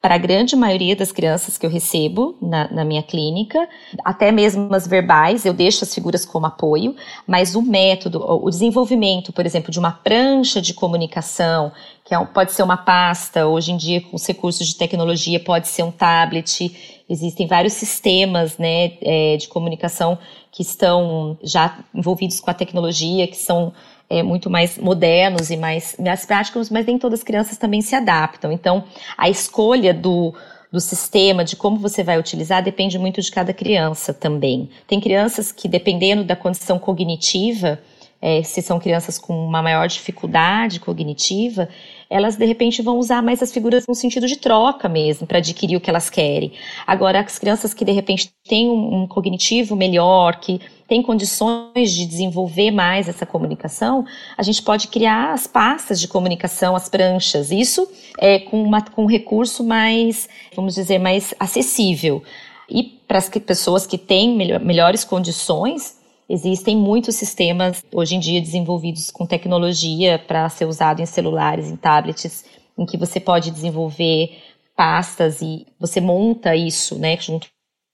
para 0.00 0.14
a 0.14 0.18
grande 0.18 0.54
maioria 0.54 0.94
das 0.94 1.10
crianças 1.10 1.58
que 1.58 1.66
eu 1.66 1.70
recebo 1.70 2.36
na, 2.40 2.72
na, 2.72 2.84
minha 2.84 3.02
clínica, 3.02 3.68
até 4.04 4.30
mesmo 4.30 4.72
as 4.72 4.86
verbais, 4.86 5.44
eu 5.44 5.52
deixo 5.52 5.82
as 5.82 5.92
figuras 5.92 6.24
como 6.24 6.46
apoio, 6.46 6.94
mas 7.26 7.56
o 7.56 7.62
método, 7.62 8.24
o 8.24 8.48
desenvolvimento, 8.48 9.32
por 9.32 9.44
exemplo, 9.44 9.72
de 9.72 9.78
uma 9.78 9.90
prancha 9.90 10.62
de 10.62 10.72
comunicação 10.72 11.72
que 12.04 12.14
é, 12.14 12.24
pode 12.26 12.52
ser 12.52 12.62
uma 12.62 12.76
pasta, 12.76 13.46
hoje 13.46 13.72
em 13.72 13.76
dia 13.76 14.00
com 14.00 14.14
os 14.14 14.24
recursos 14.24 14.66
de 14.68 14.76
tecnologia 14.76 15.40
pode 15.40 15.66
ser 15.66 15.82
um 15.82 15.90
tablet, 15.90 17.02
existem 17.08 17.48
vários 17.48 17.72
sistemas 17.72 18.56
né, 18.56 18.92
é, 19.02 19.36
de 19.36 19.48
comunicação 19.48 20.16
que 20.52 20.62
estão 20.62 21.36
já 21.42 21.76
envolvidos 21.92 22.38
com 22.38 22.50
a 22.50 22.54
tecnologia, 22.54 23.26
que 23.26 23.36
são 23.36 23.72
é, 24.10 24.22
muito 24.22 24.48
mais 24.48 24.78
modernos 24.78 25.50
e 25.50 25.56
mais, 25.56 25.96
mais 25.98 26.24
práticos, 26.24 26.70
mas 26.70 26.86
nem 26.86 26.98
todas 26.98 27.20
as 27.20 27.24
crianças 27.24 27.58
também 27.58 27.82
se 27.82 27.94
adaptam. 27.94 28.50
Então, 28.50 28.84
a 29.16 29.28
escolha 29.28 29.92
do, 29.92 30.34
do 30.72 30.80
sistema, 30.80 31.44
de 31.44 31.56
como 31.56 31.78
você 31.78 32.02
vai 32.02 32.18
utilizar, 32.18 32.62
depende 32.62 32.98
muito 32.98 33.20
de 33.20 33.30
cada 33.30 33.52
criança 33.52 34.14
também. 34.14 34.70
Tem 34.86 35.00
crianças 35.00 35.52
que, 35.52 35.68
dependendo 35.68 36.24
da 36.24 36.34
condição 36.34 36.78
cognitiva, 36.78 37.78
é, 38.20 38.42
se 38.42 38.60
são 38.62 38.80
crianças 38.80 39.18
com 39.18 39.32
uma 39.32 39.62
maior 39.62 39.86
dificuldade 39.86 40.80
cognitiva, 40.80 41.68
elas 42.10 42.36
de 42.36 42.46
repente 42.46 42.80
vão 42.82 42.98
usar 42.98 43.22
mais 43.22 43.42
as 43.42 43.52
figuras 43.52 43.84
no 43.86 43.94
sentido 43.94 44.26
de 44.26 44.36
troca 44.36 44.88
mesmo, 44.88 45.26
para 45.26 45.38
adquirir 45.38 45.76
o 45.76 45.80
que 45.80 45.90
elas 45.90 46.08
querem. 46.08 46.52
Agora, 46.86 47.20
as 47.20 47.38
crianças 47.38 47.74
que 47.74 47.84
de 47.84 47.92
repente 47.92 48.30
têm 48.48 48.68
um, 48.68 49.02
um 49.02 49.06
cognitivo 49.06 49.76
melhor, 49.76 50.36
que 50.40 50.60
têm 50.88 51.02
condições 51.02 51.92
de 51.92 52.06
desenvolver 52.06 52.70
mais 52.70 53.08
essa 53.08 53.26
comunicação, 53.26 54.06
a 54.38 54.42
gente 54.42 54.62
pode 54.62 54.88
criar 54.88 55.34
as 55.34 55.46
pastas 55.46 56.00
de 56.00 56.08
comunicação, 56.08 56.74
as 56.74 56.88
pranchas. 56.88 57.50
Isso 57.50 57.86
é 58.18 58.38
com, 58.38 58.62
uma, 58.62 58.80
com 58.80 59.02
um 59.02 59.06
recurso 59.06 59.62
mais, 59.62 60.28
vamos 60.56 60.74
dizer, 60.74 60.98
mais 60.98 61.34
acessível. 61.38 62.22
E 62.70 62.82
para 63.06 63.18
as 63.18 63.28
pessoas 63.28 63.86
que 63.86 63.98
têm 63.98 64.34
melhor, 64.34 64.60
melhores 64.60 65.04
condições, 65.04 65.97
Existem 66.28 66.76
muitos 66.76 67.16
sistemas 67.16 67.82
hoje 67.92 68.16
em 68.16 68.20
dia 68.20 68.40
desenvolvidos 68.40 69.10
com 69.10 69.24
tecnologia 69.24 70.18
para 70.18 70.48
ser 70.50 70.66
usado 70.66 71.00
em 71.00 71.06
celulares, 71.06 71.68
em 71.68 71.76
tablets, 71.76 72.44
em 72.76 72.84
que 72.84 72.98
você 72.98 73.18
pode 73.18 73.50
desenvolver 73.50 74.36
pastas 74.76 75.40
e 75.40 75.66
você 75.80 76.00
monta 76.00 76.54
isso, 76.54 76.98
né, 76.98 77.16
junto 77.18 77.48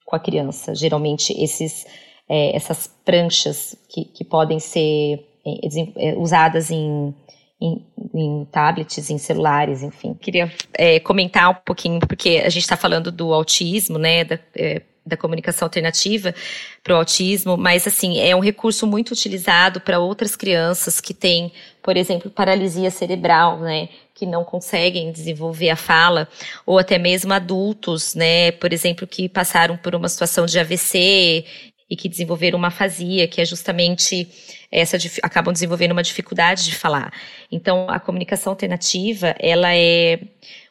com 0.04 0.16
a 0.16 0.20
criança. 0.20 0.74
Geralmente 0.74 1.32
esses 1.32 1.86
é, 2.28 2.56
essas 2.56 2.86
pranchas 3.04 3.76
que, 3.88 4.04
que 4.04 4.24
podem 4.24 4.58
ser 4.58 5.26
é, 5.44 6.10
é 6.10 6.14
usadas 6.16 6.70
em, 6.70 7.14
em, 7.60 7.86
em, 8.14 8.44
tablets, 8.46 9.10
em 9.10 9.18
celulares, 9.18 9.82
enfim. 9.82 10.14
Queria 10.14 10.50
é, 10.72 10.98
comentar 11.00 11.50
um 11.50 11.62
pouquinho, 11.64 12.00
porque 12.00 12.42
a 12.44 12.48
gente 12.48 12.62
está 12.62 12.76
falando 12.76 13.12
do 13.12 13.32
autismo, 13.32 13.98
né, 13.98 14.24
da, 14.24 14.38
é, 14.56 14.82
da 15.06 15.16
comunicação 15.16 15.66
alternativa 15.66 16.34
para 16.82 16.94
o 16.94 16.96
autismo, 16.96 17.56
mas 17.56 17.86
assim, 17.86 18.18
é 18.18 18.34
um 18.34 18.40
recurso 18.40 18.86
muito 18.86 19.12
utilizado 19.12 19.80
para 19.80 19.98
outras 19.98 20.34
crianças 20.34 21.00
que 21.00 21.12
têm, 21.12 21.52
por 21.82 21.96
exemplo, 21.96 22.30
paralisia 22.30 22.90
cerebral, 22.90 23.60
né? 23.60 23.88
Que 24.14 24.24
não 24.24 24.44
conseguem 24.44 25.12
desenvolver 25.12 25.70
a 25.70 25.76
fala, 25.76 26.28
ou 26.64 26.78
até 26.78 26.98
mesmo 26.98 27.32
adultos, 27.32 28.14
né? 28.14 28.52
Por 28.52 28.72
exemplo, 28.72 29.06
que 29.06 29.28
passaram 29.28 29.76
por 29.76 29.94
uma 29.94 30.08
situação 30.08 30.46
de 30.46 30.58
AVC 30.58 31.44
e 31.90 31.96
que 31.96 32.08
desenvolveram 32.08 32.58
uma 32.58 32.68
afasia, 32.68 33.28
que 33.28 33.40
é 33.40 33.44
justamente 33.44 34.26
essa 34.72 34.96
acabam 35.22 35.52
desenvolvendo 35.52 35.92
uma 35.92 36.02
dificuldade 36.02 36.64
de 36.64 36.74
falar. 36.74 37.12
Então, 37.52 37.88
a 37.90 38.00
comunicação 38.00 38.52
alternativa, 38.52 39.34
ela 39.38 39.74
é 39.74 40.18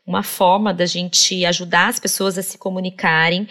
uma 0.06 0.24
forma 0.24 0.74
da 0.74 0.86
gente 0.86 1.46
ajudar 1.46 1.88
as 1.88 2.00
pessoas 2.00 2.38
a 2.38 2.44
se 2.44 2.58
comunicarem 2.58 3.48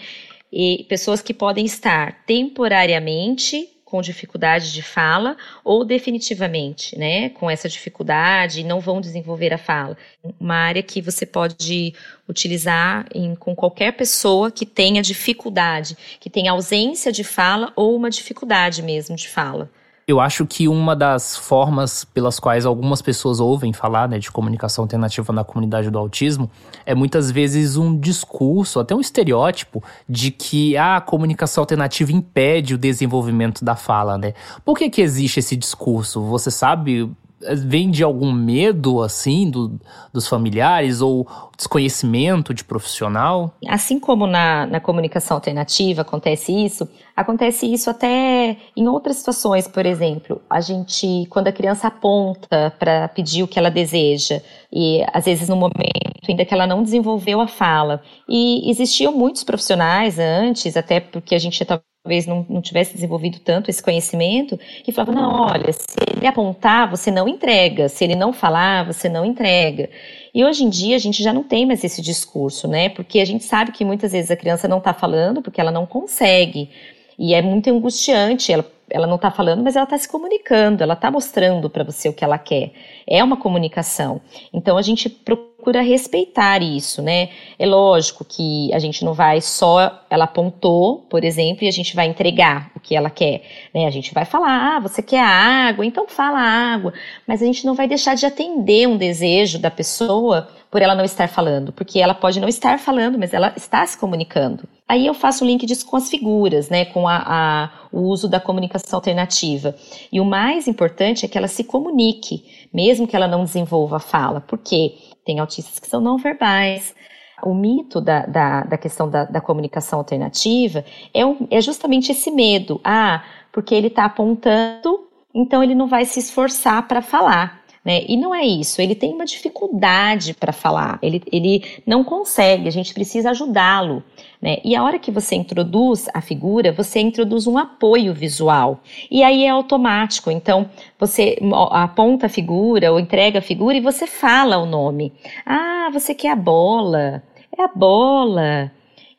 e 0.55 0.85
pessoas 0.87 1.19
que 1.19 1.33
podem 1.33 1.65
estar 1.65 2.23
temporariamente 2.27 3.67
com 3.83 4.01
dificuldade 4.01 4.71
de 4.71 4.81
fala 4.83 5.35
ou 5.63 5.83
definitivamente, 5.83 6.97
né, 6.97 7.29
com 7.29 7.49
essa 7.49 7.67
dificuldade 7.67 8.61
e 8.61 8.63
não 8.63 8.79
vão 8.79 9.01
desenvolver 9.01 9.53
a 9.53 9.57
fala. 9.57 9.97
Uma 10.39 10.55
área 10.55 10.83
que 10.83 11.01
você 11.01 11.25
pode 11.25 11.93
utilizar 12.27 13.07
em, 13.13 13.35
com 13.35 13.55
qualquer 13.55 13.93
pessoa 13.93 14.51
que 14.51 14.65
tenha 14.65 15.01
dificuldade, 15.01 15.97
que 16.19 16.29
tenha 16.29 16.51
ausência 16.51 17.11
de 17.11 17.23
fala 17.23 17.73
ou 17.75 17.95
uma 17.95 18.09
dificuldade 18.09 18.81
mesmo 18.83 19.15
de 19.15 19.27
fala. 19.27 19.69
Eu 20.05 20.19
acho 20.19 20.45
que 20.45 20.67
uma 20.67 20.95
das 20.95 21.37
formas 21.37 22.03
pelas 22.03 22.37
quais 22.37 22.65
algumas 22.65 23.01
pessoas 23.01 23.39
ouvem 23.39 23.71
falar 23.71 24.09
né, 24.09 24.19
de 24.19 24.29
comunicação 24.29 24.83
alternativa 24.83 25.31
na 25.31 25.45
comunidade 25.45 25.89
do 25.89 25.97
autismo 25.97 26.51
é 26.85 26.93
muitas 26.93 27.31
vezes 27.31 27.77
um 27.77 27.97
discurso, 27.97 28.81
até 28.81 28.93
um 28.93 28.99
estereótipo, 28.99 29.81
de 30.07 30.29
que 30.29 30.75
a 30.75 30.99
comunicação 30.99 31.61
alternativa 31.61 32.11
impede 32.11 32.73
o 32.73 32.77
desenvolvimento 32.77 33.63
da 33.63 33.77
fala, 33.77 34.17
né? 34.17 34.33
Por 34.65 34.77
que, 34.77 34.89
que 34.89 35.01
existe 35.01 35.39
esse 35.39 35.55
discurso? 35.55 36.21
Você 36.23 36.51
sabe 36.51 37.09
vem 37.55 37.89
de 37.89 38.03
algum 38.03 38.31
medo, 38.31 39.01
assim, 39.01 39.49
do, 39.49 39.79
dos 40.11 40.27
familiares 40.27 41.01
ou 41.01 41.27
desconhecimento 41.57 42.53
de 42.53 42.63
profissional? 42.63 43.55
Assim 43.67 43.99
como 43.99 44.27
na, 44.27 44.65
na 44.65 44.79
comunicação 44.79 45.37
alternativa 45.37 46.01
acontece 46.01 46.51
isso, 46.51 46.87
acontece 47.15 47.71
isso 47.71 47.89
até 47.89 48.57
em 48.75 48.87
outras 48.87 49.17
situações, 49.17 49.67
por 49.67 49.85
exemplo, 49.85 50.41
a 50.49 50.61
gente, 50.61 51.25
quando 51.29 51.47
a 51.47 51.51
criança 51.51 51.87
aponta 51.87 52.73
para 52.79 53.07
pedir 53.07 53.43
o 53.43 53.47
que 53.47 53.59
ela 53.59 53.69
deseja, 53.69 54.41
e 54.71 55.03
às 55.13 55.25
vezes 55.25 55.49
no 55.49 55.55
momento 55.55 56.13
ainda 56.27 56.45
que 56.45 56.53
ela 56.53 56.65
não 56.65 56.83
desenvolveu 56.83 57.41
a 57.41 57.47
fala. 57.47 58.01
E 58.27 58.69
existiam 58.69 59.11
muitos 59.11 59.43
profissionais 59.43 60.17
antes, 60.19 60.77
até 60.77 60.99
porque 60.99 61.35
a 61.35 61.39
gente 61.39 61.63
talvez 61.65 61.92
não, 62.27 62.45
não 62.49 62.61
tivesse 62.61 62.93
desenvolvido 62.93 63.39
tanto 63.39 63.69
esse 63.69 63.81
conhecimento, 63.81 64.59
que 64.83 64.91
falavam, 64.91 65.15
não, 65.15 65.41
olha, 65.41 65.71
se 65.71 65.85
ele 66.15 66.27
apontar, 66.27 66.89
você 66.89 67.09
não 67.09 67.27
entrega, 67.27 67.87
se 67.87 68.03
ele 68.03 68.15
não 68.15 68.33
falar, 68.33 68.85
você 68.85 69.07
não 69.07 69.23
entrega. 69.23 69.89
E 70.33 70.43
hoje 70.43 70.65
em 70.65 70.69
dia 70.69 70.97
a 70.97 70.99
gente 70.99 71.23
já 71.23 71.31
não 71.31 71.43
tem 71.43 71.65
mais 71.65 71.81
esse 71.83 72.01
discurso, 72.01 72.67
né? 72.67 72.89
Porque 72.89 73.19
a 73.19 73.25
gente 73.25 73.45
sabe 73.45 73.71
que 73.71 73.85
muitas 73.85 74.11
vezes 74.11 74.29
a 74.31 74.35
criança 74.35 74.67
não 74.67 74.79
está 74.79 74.93
falando 74.93 75.41
porque 75.41 75.61
ela 75.61 75.71
não 75.71 75.85
consegue. 75.85 76.69
E 77.17 77.33
é 77.33 77.41
muito 77.41 77.69
angustiante, 77.69 78.51
ela, 78.51 78.65
ela 78.89 79.07
não 79.07 79.15
está 79.15 79.31
falando, 79.31 79.63
mas 79.63 79.77
ela 79.77 79.85
está 79.85 79.97
se 79.97 80.09
comunicando, 80.09 80.83
ela 80.83 80.95
está 80.95 81.09
mostrando 81.09 81.69
para 81.69 81.85
você 81.85 82.09
o 82.09 82.13
que 82.13 82.25
ela 82.25 82.37
quer. 82.37 82.73
É 83.07 83.23
uma 83.23 83.37
comunicação. 83.37 84.19
Então 84.51 84.77
a 84.77 84.81
gente 84.81 85.09
procura 85.09 85.52
procura 85.63 85.81
respeitar 85.81 86.61
isso, 86.61 87.01
né? 87.01 87.29
É 87.57 87.65
lógico 87.65 88.25
que 88.25 88.69
a 88.73 88.79
gente 88.79 89.05
não 89.05 89.13
vai 89.13 89.39
só, 89.39 90.03
ela 90.09 90.25
apontou, 90.25 91.05
por 91.09 91.23
exemplo, 91.23 91.63
e 91.63 91.69
a 91.69 91.71
gente 91.71 91.95
vai 91.95 92.05
entregar 92.05 92.69
o 92.75 92.81
que 92.81 92.93
ela 92.93 93.09
quer, 93.09 93.43
né? 93.73 93.85
A 93.85 93.89
gente 93.89 94.13
vai 94.13 94.25
falar, 94.25 94.75
ah, 94.75 94.79
você 94.81 95.01
quer 95.01 95.23
água, 95.23 95.85
então 95.85 96.05
fala 96.05 96.37
água, 96.37 96.93
mas 97.25 97.41
a 97.41 97.45
gente 97.45 97.65
não 97.65 97.75
vai 97.75 97.87
deixar 97.87 98.13
de 98.15 98.25
atender 98.25 98.89
um 98.89 98.97
desejo 98.97 99.57
da 99.57 99.71
pessoa 99.71 100.49
por 100.69 100.81
ela 100.81 100.95
não 100.95 101.05
estar 101.05 101.29
falando, 101.29 101.71
porque 101.71 101.99
ela 101.99 102.15
pode 102.15 102.41
não 102.41 102.47
estar 102.49 102.77
falando, 102.77 103.17
mas 103.17 103.33
ela 103.33 103.53
está 103.55 103.85
se 103.85 103.97
comunicando. 103.97 104.67
Aí 104.87 105.05
eu 105.05 105.13
faço 105.13 105.45
o 105.45 105.47
link 105.47 105.65
disso 105.65 105.85
com 105.85 105.95
as 105.95 106.09
figuras, 106.09 106.67
né, 106.67 106.85
com 106.85 107.07
a, 107.07 107.23
a, 107.25 107.69
o 107.91 108.01
uso 108.01 108.27
da 108.27 108.39
comunicação 108.39 108.97
alternativa. 108.97 109.75
E 110.11 110.19
o 110.19 110.25
mais 110.25 110.67
importante 110.67 111.25
é 111.25 111.29
que 111.29 111.37
ela 111.37 111.47
se 111.47 111.63
comunique, 111.63 112.67
mesmo 112.73 113.07
que 113.07 113.15
ela 113.15 113.27
não 113.27 113.43
desenvolva 113.43 113.97
a 113.97 113.99
fala, 113.99 114.41
porque 114.41 114.95
tem 115.25 115.39
autistas 115.39 115.79
que 115.79 115.87
são 115.87 116.01
não 116.01 116.17
verbais. 116.17 116.95
O 117.43 117.53
mito 117.53 117.99
da, 117.99 118.25
da, 118.25 118.63
da 118.63 118.77
questão 118.77 119.09
da, 119.09 119.25
da, 119.25 119.41
comunicação 119.41 119.99
alternativa 119.99 120.85
é, 121.13 121.25
um, 121.25 121.47
é 121.51 121.59
justamente 121.61 122.11
esse 122.11 122.31
medo. 122.31 122.79
Ah, 122.83 123.23
porque 123.51 123.75
ele 123.75 123.87
está 123.87 124.05
apontando, 124.05 125.07
então 125.33 125.63
ele 125.63 125.75
não 125.75 125.87
vai 125.87 126.05
se 126.05 126.19
esforçar 126.19 126.87
para 126.87 127.01
falar. 127.01 127.62
Né? 127.83 128.05
E 128.07 128.15
não 128.15 128.33
é 128.33 128.45
isso, 128.45 128.81
ele 128.81 128.95
tem 128.95 129.13
uma 129.13 129.25
dificuldade 129.25 130.33
para 130.33 130.53
falar, 130.53 130.97
ele, 131.01 131.21
ele 131.29 131.65
não 131.85 132.01
consegue, 132.01 132.67
a 132.67 132.71
gente 132.71 132.93
precisa 132.93 133.31
ajudá-lo. 133.31 134.01
Né? 134.41 134.57
E 134.63 134.73
a 134.73 134.83
hora 134.83 134.97
que 134.97 135.11
você 135.11 135.35
introduz 135.35 136.07
a 136.13 136.21
figura, 136.21 136.71
você 136.71 137.01
introduz 137.01 137.45
um 137.45 137.57
apoio 137.57 138.13
visual. 138.13 138.79
E 139.11 139.21
aí 139.21 139.43
é 139.43 139.49
automático, 139.49 140.31
então 140.31 140.69
você 140.97 141.37
aponta 141.71 142.27
a 142.27 142.29
figura 142.29 142.91
ou 142.91 142.99
entrega 142.99 143.39
a 143.39 143.41
figura 143.41 143.75
e 143.75 143.81
você 143.81 144.07
fala 144.07 144.57
o 144.57 144.65
nome. 144.65 145.11
Ah, 145.45 145.89
você 145.91 146.15
quer 146.15 146.29
a 146.29 146.35
bola? 146.37 147.21
É 147.57 147.63
a 147.63 147.67
bola. 147.67 148.71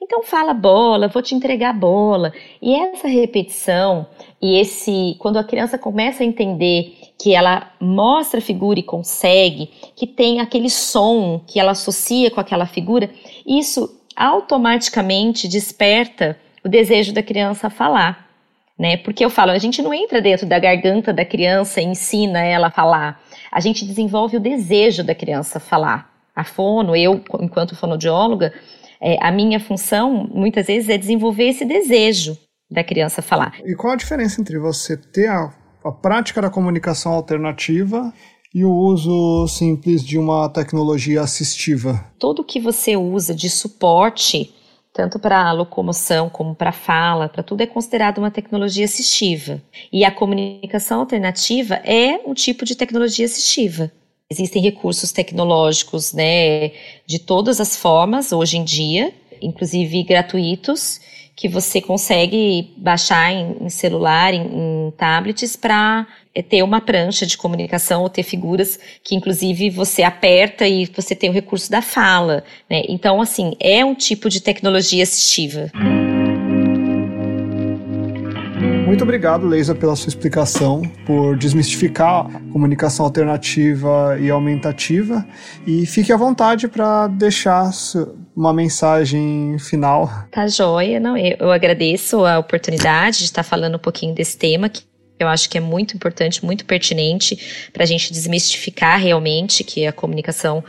Então 0.04 0.22
fala 0.22 0.52
bola, 0.52 1.08
vou 1.08 1.22
te 1.22 1.34
entregar 1.34 1.70
a 1.70 1.72
bola. 1.78 2.32
E 2.60 2.74
essa 2.74 3.08
repetição 3.08 4.06
e 4.40 4.58
esse 4.58 5.16
quando 5.18 5.38
a 5.38 5.44
criança 5.44 5.78
começa 5.78 6.22
a 6.22 6.26
entender 6.26 6.94
que 7.24 7.34
ela 7.34 7.72
mostra 7.80 8.38
a 8.38 8.42
figura 8.42 8.78
e 8.78 8.82
consegue, 8.82 9.70
que 9.96 10.06
tem 10.06 10.40
aquele 10.40 10.68
som 10.68 11.40
que 11.46 11.58
ela 11.58 11.70
associa 11.70 12.30
com 12.30 12.38
aquela 12.38 12.66
figura, 12.66 13.08
isso 13.46 13.98
automaticamente 14.14 15.48
desperta 15.48 16.38
o 16.62 16.68
desejo 16.68 17.14
da 17.14 17.22
criança 17.22 17.68
a 17.68 17.70
falar. 17.70 18.28
Né? 18.78 18.98
Porque 18.98 19.24
eu 19.24 19.30
falo, 19.30 19.52
a 19.52 19.58
gente 19.58 19.80
não 19.80 19.94
entra 19.94 20.20
dentro 20.20 20.44
da 20.44 20.58
garganta 20.58 21.14
da 21.14 21.24
criança 21.24 21.80
e 21.80 21.84
ensina 21.84 22.42
ela 22.42 22.66
a 22.66 22.70
falar. 22.70 23.18
A 23.50 23.58
gente 23.58 23.86
desenvolve 23.86 24.36
o 24.36 24.40
desejo 24.40 25.02
da 25.02 25.14
criança 25.14 25.58
falar. 25.58 26.12
A 26.36 26.44
fono, 26.44 26.94
eu, 26.94 27.24
enquanto 27.40 27.74
fonoaudióloga, 27.74 28.52
é, 29.00 29.16
a 29.18 29.32
minha 29.32 29.58
função, 29.58 30.28
muitas 30.30 30.66
vezes, 30.66 30.90
é 30.90 30.98
desenvolver 30.98 31.44
esse 31.44 31.64
desejo 31.64 32.36
da 32.70 32.84
criança 32.84 33.22
falar. 33.22 33.54
E 33.64 33.74
qual 33.74 33.94
a 33.94 33.96
diferença 33.96 34.42
entre 34.42 34.58
você 34.58 34.94
ter 34.94 35.28
a, 35.28 35.63
a 35.84 35.92
prática 35.92 36.40
da 36.40 36.48
comunicação 36.48 37.12
alternativa 37.12 38.12
E 38.54 38.64
o 38.64 38.72
uso 38.72 39.48
simples 39.48 40.04
de 40.04 40.16
uma 40.16 40.48
tecnologia 40.48 41.20
assistiva? 41.22 42.06
Tudo 42.20 42.44
que 42.44 42.60
você 42.60 42.96
usa 42.96 43.34
de 43.34 43.50
suporte, 43.50 44.54
tanto 44.92 45.18
para 45.18 45.50
locomoção 45.50 46.28
como 46.30 46.54
para 46.54 46.70
fala, 46.70 47.28
para 47.28 47.42
tudo 47.42 47.62
é 47.62 47.66
considerado 47.66 48.18
uma 48.18 48.30
tecnologia 48.30 48.84
assistiva. 48.84 49.60
E 49.92 50.04
a 50.04 50.12
comunicação 50.12 51.00
alternativa 51.00 51.74
é 51.84 52.20
um 52.24 52.32
tipo 52.32 52.64
de 52.64 52.76
tecnologia 52.76 53.26
assistiva. 53.26 53.90
Existem 54.30 54.62
recursos 54.62 55.10
tecnológicos, 55.10 56.12
né, 56.12 56.70
de 57.04 57.18
todas 57.18 57.60
as 57.60 57.76
formas 57.76 58.30
hoje 58.30 58.56
em 58.56 58.64
dia, 58.64 59.12
inclusive 59.42 60.04
gratuitos, 60.04 61.00
que 61.36 61.48
você 61.48 61.80
consegue 61.80 62.72
baixar 62.76 63.32
em, 63.32 63.56
em 63.60 63.68
celular, 63.68 64.32
em, 64.32 64.42
em 64.42 64.90
tablets, 64.92 65.56
para 65.56 66.06
é, 66.34 66.42
ter 66.42 66.62
uma 66.62 66.80
prancha 66.80 67.26
de 67.26 67.36
comunicação 67.36 68.02
ou 68.02 68.08
ter 68.08 68.22
figuras 68.22 68.78
que, 69.02 69.14
inclusive, 69.14 69.70
você 69.70 70.02
aperta 70.02 70.66
e 70.66 70.86
você 70.86 71.14
tem 71.14 71.30
o 71.30 71.32
recurso 71.32 71.70
da 71.70 71.82
fala. 71.82 72.44
Né? 72.70 72.82
Então, 72.88 73.20
assim, 73.20 73.56
é 73.58 73.84
um 73.84 73.94
tipo 73.94 74.28
de 74.28 74.40
tecnologia 74.40 75.02
assistiva. 75.02 75.70
Muito 78.94 79.02
obrigado, 79.02 79.44
Leisa, 79.48 79.74
pela 79.74 79.96
sua 79.96 80.08
explicação, 80.08 80.80
por 81.04 81.36
desmistificar 81.36 82.26
a 82.26 82.52
comunicação 82.52 83.04
alternativa 83.04 84.16
e 84.20 84.30
aumentativa. 84.30 85.26
E 85.66 85.84
fique 85.84 86.12
à 86.12 86.16
vontade 86.16 86.68
para 86.68 87.08
deixar 87.08 87.72
uma 88.36 88.52
mensagem 88.52 89.58
final. 89.58 90.08
Tá 90.30 90.46
joia, 90.46 91.00
não, 91.00 91.16
eu, 91.16 91.50
agradeço 91.50 92.24
a 92.24 92.38
oportunidade 92.38 93.18
de 93.18 93.24
estar 93.24 93.42
falando 93.42 93.74
um 93.74 93.80
pouquinho 93.80 94.14
desse 94.14 94.38
tema 94.38 94.68
que 94.68 94.84
eu 95.18 95.26
acho 95.26 95.50
que 95.50 95.58
é 95.58 95.60
muito 95.60 95.96
importante, 95.96 96.44
muito 96.44 96.64
pertinente 96.64 97.68
para 97.72 97.82
a 97.82 97.86
gente 97.86 98.12
desmistificar 98.12 99.00
realmente 99.00 99.64
que 99.64 99.88
a 99.88 99.92
comunicação 99.92 100.62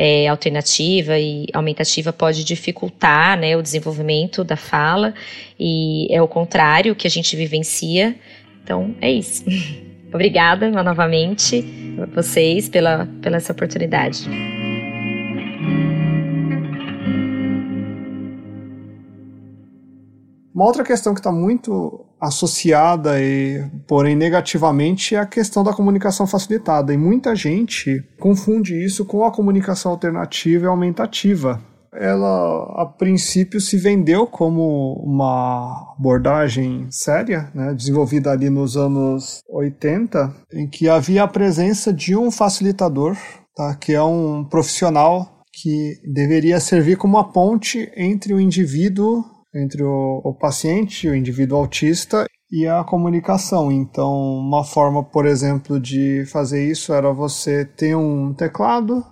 é, 0.00 0.28
alternativa 0.28 1.18
e 1.18 1.48
aumentativa 1.52 2.12
pode 2.12 2.44
dificultar 2.44 3.36
né, 3.36 3.56
o 3.56 3.62
desenvolvimento 3.62 4.44
da 4.44 4.56
fala 4.56 5.12
e 5.58 6.06
é 6.14 6.22
o 6.22 6.28
contrário 6.28 6.94
que 6.94 7.04
a 7.04 7.10
gente 7.10 7.34
vivencia. 7.34 8.14
Então 8.62 8.94
é 9.00 9.10
isso. 9.10 9.44
Obrigada 10.14 10.70
novamente 10.70 11.64
a 12.00 12.06
vocês 12.06 12.68
pela, 12.68 13.08
pela 13.20 13.38
essa 13.38 13.52
oportunidade. 13.52 14.28
Uma 20.54 20.64
outra 20.64 20.84
questão 20.84 21.12
que 21.12 21.20
está 21.20 21.32
muito 21.32 22.07
associada 22.20 23.20
e, 23.20 23.64
porém, 23.86 24.16
negativamente 24.16 25.14
é 25.14 25.18
a 25.18 25.26
questão 25.26 25.62
da 25.62 25.72
comunicação 25.72 26.26
facilitada. 26.26 26.92
E 26.92 26.96
muita 26.96 27.34
gente 27.34 28.04
confunde 28.18 28.74
isso 28.84 29.04
com 29.04 29.24
a 29.24 29.30
comunicação 29.30 29.92
alternativa 29.92 30.64
e 30.64 30.68
aumentativa. 30.68 31.60
Ela, 31.92 32.82
a 32.82 32.86
princípio, 32.86 33.60
se 33.60 33.76
vendeu 33.76 34.26
como 34.26 35.02
uma 35.02 35.94
abordagem 35.98 36.86
séria, 36.90 37.50
né, 37.54 37.72
desenvolvida 37.72 38.30
ali 38.30 38.50
nos 38.50 38.76
anos 38.76 39.40
80, 39.48 40.32
em 40.52 40.68
que 40.68 40.88
havia 40.88 41.22
a 41.22 41.28
presença 41.28 41.92
de 41.92 42.14
um 42.14 42.30
facilitador, 42.30 43.16
tá, 43.56 43.74
que 43.74 43.94
é 43.94 44.02
um 44.02 44.44
profissional 44.44 45.38
que 45.60 45.94
deveria 46.04 46.60
servir 46.60 46.96
como 46.96 47.16
uma 47.16 47.32
ponte 47.32 47.90
entre 47.96 48.32
o 48.32 48.40
indivíduo 48.40 49.24
entre 49.54 49.82
o, 49.82 50.20
o 50.24 50.34
paciente, 50.34 51.08
o 51.08 51.14
indivíduo 51.14 51.58
autista 51.58 52.26
e 52.50 52.66
a 52.66 52.82
comunicação. 52.84 53.70
Então, 53.70 54.12
uma 54.12 54.64
forma, 54.64 55.02
por 55.02 55.26
exemplo, 55.26 55.78
de 55.78 56.24
fazer 56.26 56.70
isso 56.70 56.92
era 56.92 57.12
você 57.12 57.64
ter 57.64 57.94
um 57.94 58.32
teclado 58.34 59.04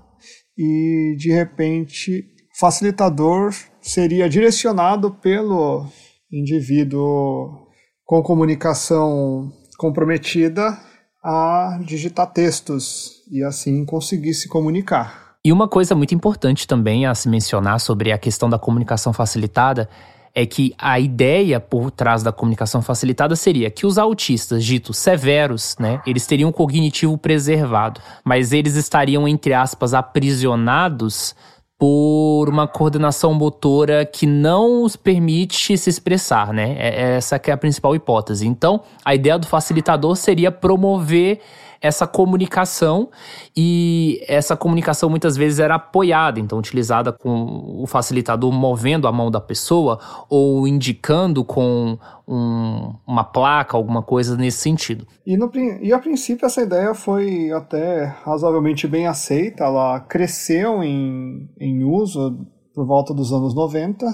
e 0.57 1.15
de 1.19 1.31
repente 1.31 2.25
facilitador 2.59 3.55
seria 3.81 4.29
direcionado 4.29 5.11
pelo 5.11 5.87
indivíduo 6.33 7.67
com 8.05 8.23
comunicação 8.23 9.53
comprometida 9.79 10.79
a 11.23 11.79
digitar 11.85 12.33
textos 12.33 13.23
e 13.31 13.43
assim 13.43 13.85
conseguir 13.85 14.33
se 14.33 14.49
comunicar. 14.49 15.37
E 15.45 15.53
uma 15.53 15.69
coisa 15.69 15.95
muito 15.95 16.15
importante 16.15 16.67
também 16.67 17.07
a 17.07 17.15
se 17.15 17.29
mencionar 17.29 17.79
sobre 17.79 18.11
a 18.11 18.19
questão 18.19 18.49
da 18.49 18.59
comunicação 18.59 19.13
facilitada 19.13 19.89
é 20.37 20.45
que 20.45 20.75
a 20.77 21.01
ideia 21.01 21.59
por 21.59 21.91
trás 21.91 22.23
da 22.23 22.31
comunicação 22.31 22.83
facilitada 22.83 23.35
seria 23.35 23.71
que 23.71 23.87
os 23.87 23.97
autistas 23.97 24.63
ditos 24.63 24.99
severos, 24.99 25.75
né, 25.81 26.03
eles 26.07 26.27
teriam 26.27 26.51
um 26.51 26.53
cognitivo 26.53 27.17
preservado, 27.17 28.03
mas 28.23 28.53
eles 28.53 28.77
estariam 28.77 29.27
entre 29.27 29.55
aspas 29.55 29.95
aprisionados 29.95 31.35
por 31.79 32.49
uma 32.49 32.67
coordenação 32.67 33.35
motora 33.35 34.07
que 34.07 34.27
não 34.27 34.83
os 34.83 34.97
permite 34.97 35.77
se 35.77 35.91
expressar, 35.91 36.53
né? 36.53 36.75
É, 36.79 36.89
é 36.89 37.17
essa 37.17 37.39
que 37.39 37.51
é 37.51 37.55
a 37.55 37.57
principal 37.57 37.95
hipótese. 37.95 38.47
Então, 38.47 38.83
a 39.05 39.15
ideia 39.15 39.39
do 39.39 39.47
facilitador 39.47 40.17
seria 40.17 40.51
promover 40.51 41.41
essa 41.81 42.07
comunicação 42.07 43.09
e 43.57 44.21
essa 44.27 44.57
comunicação 44.57 45.09
muitas 45.09 45.37
vezes 45.37 45.59
era 45.59 45.77
apoiada, 45.77 46.41
então 46.41 46.59
utilizada 46.59 47.13
com 47.13 47.83
o 47.83 47.87
facilitador 47.87 48.53
movendo 48.53 49.07
a 49.07 49.13
mão 49.13 49.31
da 49.31 49.41
pessoa 49.41 50.01
ou 50.29 50.67
indicando 50.67 51.45
com 51.45 51.99
um, 52.27 52.95
uma 53.07 53.23
placa, 53.23 53.77
alguma 53.77 54.03
coisa 54.03 54.37
nesse 54.37 54.59
sentido. 54.59 55.07
E, 55.25 55.37
no, 55.37 55.51
e 55.81 55.93
a 55.93 55.99
princípio 55.99 56.47
essa 56.47 56.63
ideia 56.63 56.93
foi 56.95 57.53
até 57.53 58.05
razoavelmente 58.25 58.87
bem 58.89 59.07
aceita, 59.07 59.65
ela 59.65 60.01
cresceu 60.01 60.83
em, 60.83 61.49
em 61.59 61.66
uso 61.85 62.47
por 62.75 62.87
volta 62.87 63.15
dos 63.15 63.33
anos 63.33 63.55
90, 63.55 64.07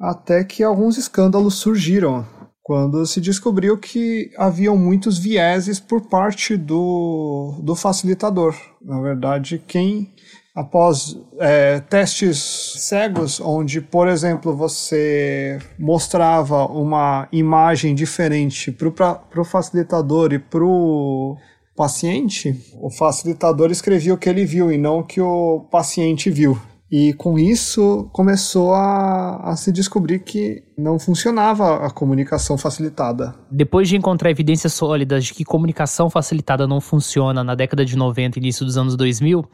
até 0.00 0.44
que 0.44 0.62
alguns 0.62 0.96
escândalos 0.96 1.54
surgiram 1.54 2.24
quando 2.68 3.06
se 3.06 3.18
descobriu 3.18 3.78
que 3.78 4.30
haviam 4.36 4.76
muitos 4.76 5.18
vieses 5.18 5.80
por 5.80 6.02
parte 6.02 6.54
do, 6.54 7.54
do 7.62 7.74
facilitador. 7.74 8.54
Na 8.82 9.00
verdade, 9.00 9.62
quem, 9.66 10.12
após 10.54 11.16
é, 11.38 11.80
testes 11.80 12.36
cegos, 12.76 13.40
onde, 13.40 13.80
por 13.80 14.06
exemplo, 14.06 14.54
você 14.54 15.58
mostrava 15.78 16.66
uma 16.66 17.26
imagem 17.32 17.94
diferente 17.94 18.70
para 18.70 19.40
o 19.40 19.44
facilitador 19.46 20.34
e 20.34 20.38
para 20.38 20.62
o 20.62 21.38
paciente, 21.74 22.54
o 22.82 22.90
facilitador 22.90 23.70
escrevia 23.70 24.12
o 24.12 24.18
que 24.18 24.28
ele 24.28 24.44
viu 24.44 24.70
e 24.70 24.76
não 24.76 24.98
o 24.98 25.04
que 25.04 25.22
o 25.22 25.60
paciente 25.70 26.28
viu. 26.28 26.60
E 26.90 27.12
com 27.12 27.38
isso 27.38 28.08
começou 28.12 28.72
a, 28.72 29.50
a, 29.50 29.56
se 29.56 29.70
descobrir 29.70 30.20
que 30.20 30.62
não 30.76 30.98
funcionava 30.98 31.84
a 31.84 31.90
comunicação 31.90 32.56
facilitada. 32.56 33.34
Depois 33.50 33.88
de 33.88 33.96
encontrar 33.96 34.30
evidências 34.30 34.72
sólidas 34.72 35.26
de 35.26 35.34
que 35.34 35.44
comunicação 35.44 36.08
facilitada 36.08 36.66
não 36.66 36.80
funciona 36.80 37.44
na 37.44 37.54
década 37.54 37.84
de 37.84 37.94
90 37.94 38.38
e 38.38 38.40
início 38.40 38.64
dos 38.64 38.78
anos 38.78 38.96
2000, 38.96 39.44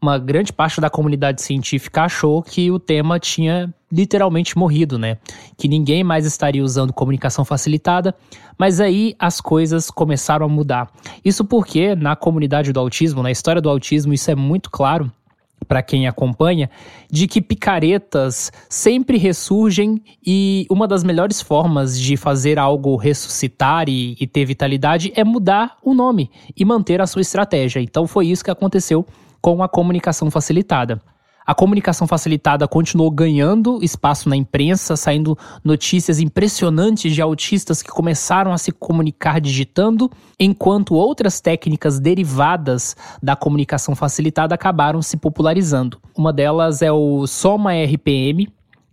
uma 0.00 0.18
grande 0.18 0.52
parte 0.52 0.78
da 0.78 0.90
comunidade 0.90 1.40
científica 1.40 2.02
achou 2.02 2.42
que 2.42 2.70
o 2.70 2.78
tema 2.78 3.18
tinha 3.18 3.72
literalmente 3.90 4.58
morrido, 4.58 4.98
né? 4.98 5.16
Que 5.56 5.66
ninguém 5.66 6.04
mais 6.04 6.26
estaria 6.26 6.62
usando 6.62 6.92
comunicação 6.92 7.46
facilitada, 7.46 8.14
mas 8.58 8.80
aí 8.80 9.14
as 9.18 9.40
coisas 9.40 9.90
começaram 9.90 10.44
a 10.44 10.48
mudar. 10.48 10.90
Isso 11.24 11.42
porque 11.46 11.94
na 11.94 12.14
comunidade 12.14 12.74
do 12.74 12.80
autismo, 12.80 13.22
na 13.22 13.30
história 13.30 13.62
do 13.62 13.70
autismo, 13.70 14.12
isso 14.12 14.30
é 14.30 14.34
muito 14.34 14.68
claro 14.70 15.10
para 15.64 15.82
quem 15.82 16.06
acompanha, 16.06 16.70
de 17.10 17.26
que 17.26 17.40
picaretas 17.40 18.52
sempre 18.68 19.16
ressurgem 19.18 20.02
e 20.24 20.66
uma 20.70 20.86
das 20.86 21.02
melhores 21.02 21.40
formas 21.40 21.98
de 21.98 22.16
fazer 22.16 22.58
algo 22.58 22.96
ressuscitar 22.96 23.88
e, 23.88 24.16
e, 24.20 24.26
ter 24.26 24.44
vitalidade 24.44 25.12
é 25.16 25.24
mudar 25.24 25.76
o 25.82 25.94
nome 25.94 26.30
e 26.56 26.64
manter 26.64 27.00
a 27.00 27.06
sua 27.06 27.22
estratégia. 27.22 27.80
Então 27.80 28.06
foi 28.06 28.26
isso 28.26 28.44
que 28.44 28.50
aconteceu 28.50 29.06
com 29.40 29.62
a 29.62 29.68
comunicação 29.68 30.30
facilitada. 30.30 31.00
A 31.46 31.54
comunicação 31.54 32.06
facilitada 32.06 32.66
continuou 32.66 33.10
ganhando 33.10 33.78
espaço 33.82 34.30
na 34.30 34.36
imprensa, 34.36 34.96
saindo 34.96 35.36
notícias 35.62 36.18
impressionantes 36.18 37.14
de 37.14 37.20
autistas 37.20 37.82
que 37.82 37.90
começaram 37.90 38.50
a 38.50 38.56
se 38.56 38.72
comunicar 38.72 39.42
digitando, 39.42 40.10
enquanto 40.40 40.94
outras 40.94 41.42
técnicas 41.42 42.00
derivadas 42.00 42.96
da 43.22 43.36
comunicação 43.36 43.94
facilitada 43.94 44.54
acabaram 44.54 45.02
se 45.02 45.18
popularizando. 45.18 45.98
Uma 46.16 46.32
delas 46.32 46.80
é 46.80 46.90
o 46.90 47.26
Soma 47.26 47.72
RPM, 47.74 48.48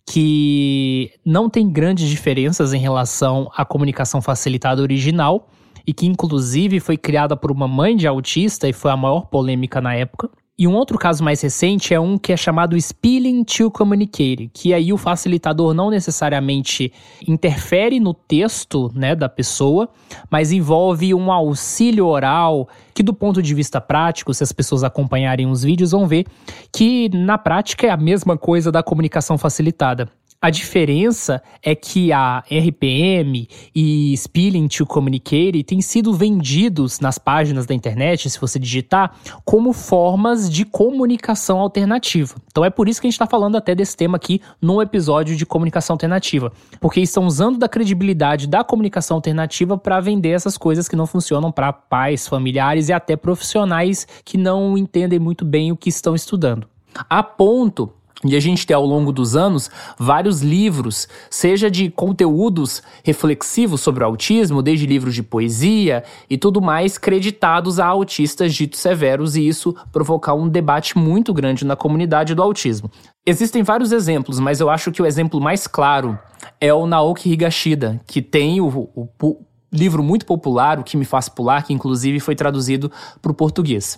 que 0.05 1.09
não 1.25 1.49
tem 1.49 1.69
grandes 1.69 2.09
diferenças 2.09 2.73
em 2.73 2.79
relação 2.79 3.49
à 3.55 3.63
comunicação 3.63 4.21
facilitada 4.21 4.81
original 4.81 5.47
e 5.87 5.93
que 5.93 6.05
inclusive 6.05 6.81
foi 6.81 6.97
criada 6.97 7.37
por 7.37 7.49
uma 7.49 7.67
mãe 7.67 7.95
de 7.95 8.05
autista 8.07 8.67
e 8.67 8.73
foi 8.73 8.91
a 8.91 8.97
maior 8.97 9.27
polêmica 9.27 9.79
na 9.79 9.95
época. 9.95 10.29
E 10.61 10.67
um 10.67 10.75
outro 10.75 10.95
caso 10.95 11.23
mais 11.23 11.41
recente 11.41 11.91
é 11.91 11.99
um 11.99 12.19
que 12.19 12.31
é 12.31 12.37
chamado 12.37 12.77
Spilling 12.77 13.43
to 13.43 13.71
Communicate, 13.71 14.47
que 14.53 14.75
aí 14.75 14.93
o 14.93 14.97
facilitador 14.97 15.73
não 15.73 15.89
necessariamente 15.89 16.93
interfere 17.27 17.99
no 17.99 18.13
texto 18.13 18.91
né, 18.93 19.15
da 19.15 19.27
pessoa, 19.27 19.89
mas 20.29 20.51
envolve 20.51 21.15
um 21.15 21.31
auxílio 21.31 22.05
oral, 22.05 22.69
que 22.93 23.01
do 23.01 23.11
ponto 23.11 23.41
de 23.41 23.55
vista 23.55 23.81
prático, 23.81 24.31
se 24.35 24.43
as 24.43 24.51
pessoas 24.51 24.83
acompanharem 24.83 25.47
os 25.47 25.63
vídeos, 25.63 25.93
vão 25.93 26.05
ver 26.05 26.27
que 26.71 27.09
na 27.09 27.39
prática 27.39 27.87
é 27.87 27.89
a 27.89 27.97
mesma 27.97 28.37
coisa 28.37 28.71
da 28.71 28.83
comunicação 28.83 29.39
facilitada. 29.39 30.09
A 30.43 30.49
diferença 30.49 31.39
é 31.61 31.75
que 31.75 32.11
a 32.11 32.39
RPM 32.49 33.47
e 33.75 34.11
Spilling 34.17 34.67
to 34.69 34.87
Communicate 34.87 35.63
têm 35.63 35.81
sido 35.81 36.11
vendidos 36.15 36.99
nas 36.99 37.19
páginas 37.19 37.67
da 37.67 37.75
internet, 37.75 38.27
se 38.27 38.41
você 38.41 38.57
digitar, 38.57 39.15
como 39.45 39.71
formas 39.71 40.49
de 40.49 40.65
comunicação 40.65 41.59
alternativa. 41.59 42.33
Então 42.47 42.65
é 42.65 42.71
por 42.71 42.89
isso 42.89 42.99
que 42.99 43.05
a 43.05 43.09
gente 43.09 43.13
está 43.13 43.27
falando 43.27 43.55
até 43.55 43.75
desse 43.75 43.95
tema 43.95 44.15
aqui 44.15 44.41
no 44.59 44.81
episódio 44.81 45.35
de 45.35 45.45
comunicação 45.45 45.93
alternativa, 45.93 46.51
porque 46.79 47.01
estão 47.01 47.27
usando 47.27 47.59
da 47.59 47.69
credibilidade 47.69 48.47
da 48.47 48.63
comunicação 48.63 49.17
alternativa 49.17 49.77
para 49.77 49.99
vender 49.99 50.29
essas 50.29 50.57
coisas 50.57 50.87
que 50.87 50.95
não 50.95 51.05
funcionam 51.05 51.51
para 51.51 51.71
pais, 51.71 52.27
familiares 52.27 52.89
e 52.89 52.93
até 52.93 53.15
profissionais 53.15 54.07
que 54.25 54.39
não 54.39 54.75
entendem 54.75 55.19
muito 55.19 55.45
bem 55.45 55.71
o 55.71 55.77
que 55.77 55.89
estão 55.89 56.15
estudando. 56.15 56.67
A 57.09 57.23
ponto 57.23 57.93
e 58.23 58.35
a 58.35 58.39
gente 58.39 58.65
tem 58.65 58.75
ao 58.75 58.85
longo 58.85 59.11
dos 59.11 59.35
anos 59.35 59.69
vários 59.97 60.41
livros, 60.41 61.07
seja 61.29 61.69
de 61.69 61.89
conteúdos 61.89 62.81
reflexivos 63.03 63.81
sobre 63.81 64.03
o 64.03 64.07
autismo, 64.07 64.61
desde 64.61 64.85
livros 64.85 65.15
de 65.15 65.23
poesia 65.23 66.03
e 66.29 66.37
tudo 66.37 66.61
mais, 66.61 66.97
creditados 66.97 67.79
a 67.79 67.85
autistas 67.85 68.53
ditos 68.53 68.79
severos, 68.79 69.35
e 69.35 69.47
isso 69.47 69.75
provocar 69.91 70.33
um 70.33 70.47
debate 70.47 70.97
muito 70.97 71.33
grande 71.33 71.65
na 71.65 71.75
comunidade 71.75 72.35
do 72.35 72.41
autismo. 72.41 72.91
Existem 73.25 73.63
vários 73.63 73.91
exemplos, 73.91 74.39
mas 74.39 74.59
eu 74.59 74.69
acho 74.69 74.91
que 74.91 75.01
o 75.01 75.05
exemplo 75.05 75.39
mais 75.39 75.67
claro 75.67 76.17
é 76.59 76.73
o 76.73 76.85
Naoki 76.85 77.31
Higashida, 77.31 77.99
que 78.07 78.21
tem 78.21 78.59
o, 78.59 78.67
o, 78.67 79.07
o 79.21 79.37
livro 79.71 80.03
muito 80.03 80.25
popular, 80.25 80.79
O 80.79 80.83
Que 80.83 80.97
Me 80.97 81.05
Faz 81.05 81.29
Pular, 81.29 81.63
que 81.63 81.73
inclusive 81.73 82.19
foi 82.19 82.35
traduzido 82.35 82.91
para 83.21 83.31
o 83.31 83.35
português. 83.35 83.97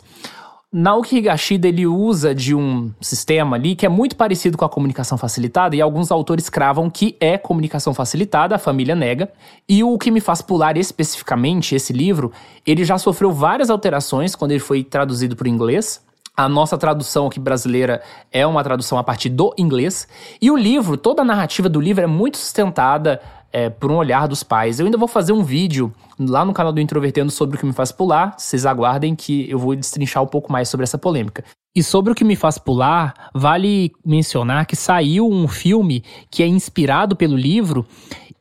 Naoki 0.76 1.18
Higashida 1.18 1.68
ele 1.68 1.86
usa 1.86 2.34
de 2.34 2.56
um 2.56 2.92
sistema 3.00 3.56
ali 3.56 3.76
que 3.76 3.86
é 3.86 3.90
muito 3.90 4.16
parecido 4.16 4.58
com 4.58 4.66
a 4.66 4.70
comunicação 4.70 5.20
facilitada 5.20 5.76
e 5.76 5.82
alguns 5.82 6.10
autores 6.10 6.50
cravam 6.50 6.90
que 6.90 7.16
é 7.20 7.38
comunicação 7.38 7.94
facilitada, 7.94 8.56
a 8.56 8.58
família 8.58 8.96
nega. 8.96 9.32
E 9.70 9.84
o 9.84 9.96
que 10.00 10.10
me 10.10 10.20
faz 10.20 10.42
pular 10.42 10.76
especificamente 10.76 11.76
esse 11.76 11.94
livro, 11.94 12.32
ele 12.66 12.84
já 12.84 12.98
sofreu 12.98 13.32
várias 13.32 13.70
alterações 13.70 14.36
quando 14.36 14.50
ele 14.50 14.60
foi 14.60 14.84
traduzido 14.84 15.36
para 15.36 15.46
o 15.46 15.48
inglês. 15.48 16.04
A 16.36 16.50
nossa 16.50 16.80
tradução 16.80 17.28
aqui 17.28 17.40
brasileira 17.40 18.02
é 18.32 18.46
uma 18.46 18.64
tradução 18.64 18.98
a 18.98 19.04
partir 19.04 19.30
do 19.30 19.54
inglês. 19.56 20.08
E 20.42 20.50
o 20.50 20.58
livro, 20.58 20.98
toda 20.98 21.22
a 21.22 21.26
narrativa 21.26 21.70
do 21.70 21.80
livro 21.80 22.04
é 22.04 22.08
muito 22.08 22.38
sustentada 22.38 23.22
é, 23.52 23.70
por 23.70 23.92
um 23.92 23.98
olhar 23.98 24.28
dos 24.28 24.42
pais. 24.42 24.80
Eu 24.80 24.88
ainda 24.88 24.98
vou 24.98 25.08
fazer 25.08 25.32
um 25.32 25.44
vídeo 25.44 25.94
lá 26.20 26.44
no 26.44 26.52
canal 26.52 26.74
do 26.74 26.82
Introvertendo 26.82 27.32
sobre 27.32 27.56
o 27.56 27.60
que 27.60 27.66
me 27.68 27.72
faz 27.72 27.92
pular. 27.92 28.34
Vocês 28.36 28.66
aguardem 28.66 29.16
que 29.16 29.48
eu 29.48 29.60
vou 29.60 29.76
destrinchar 29.76 30.24
um 30.24 30.28
pouco 30.28 30.52
mais 30.52 30.70
sobre 30.70 30.86
essa 30.86 30.98
polêmica. 30.98 31.44
E 31.76 31.84
sobre 31.84 32.12
o 32.12 32.16
que 32.16 32.24
me 32.24 32.36
faz 32.36 32.58
pular, 32.58 33.14
vale 33.34 33.92
mencionar 34.04 34.66
que 34.66 34.76
saiu 34.76 35.30
um 35.30 35.48
filme 35.48 36.04
que 36.32 36.42
é 36.42 36.48
inspirado 36.48 37.16
pelo 37.16 37.38
livro 37.38 37.86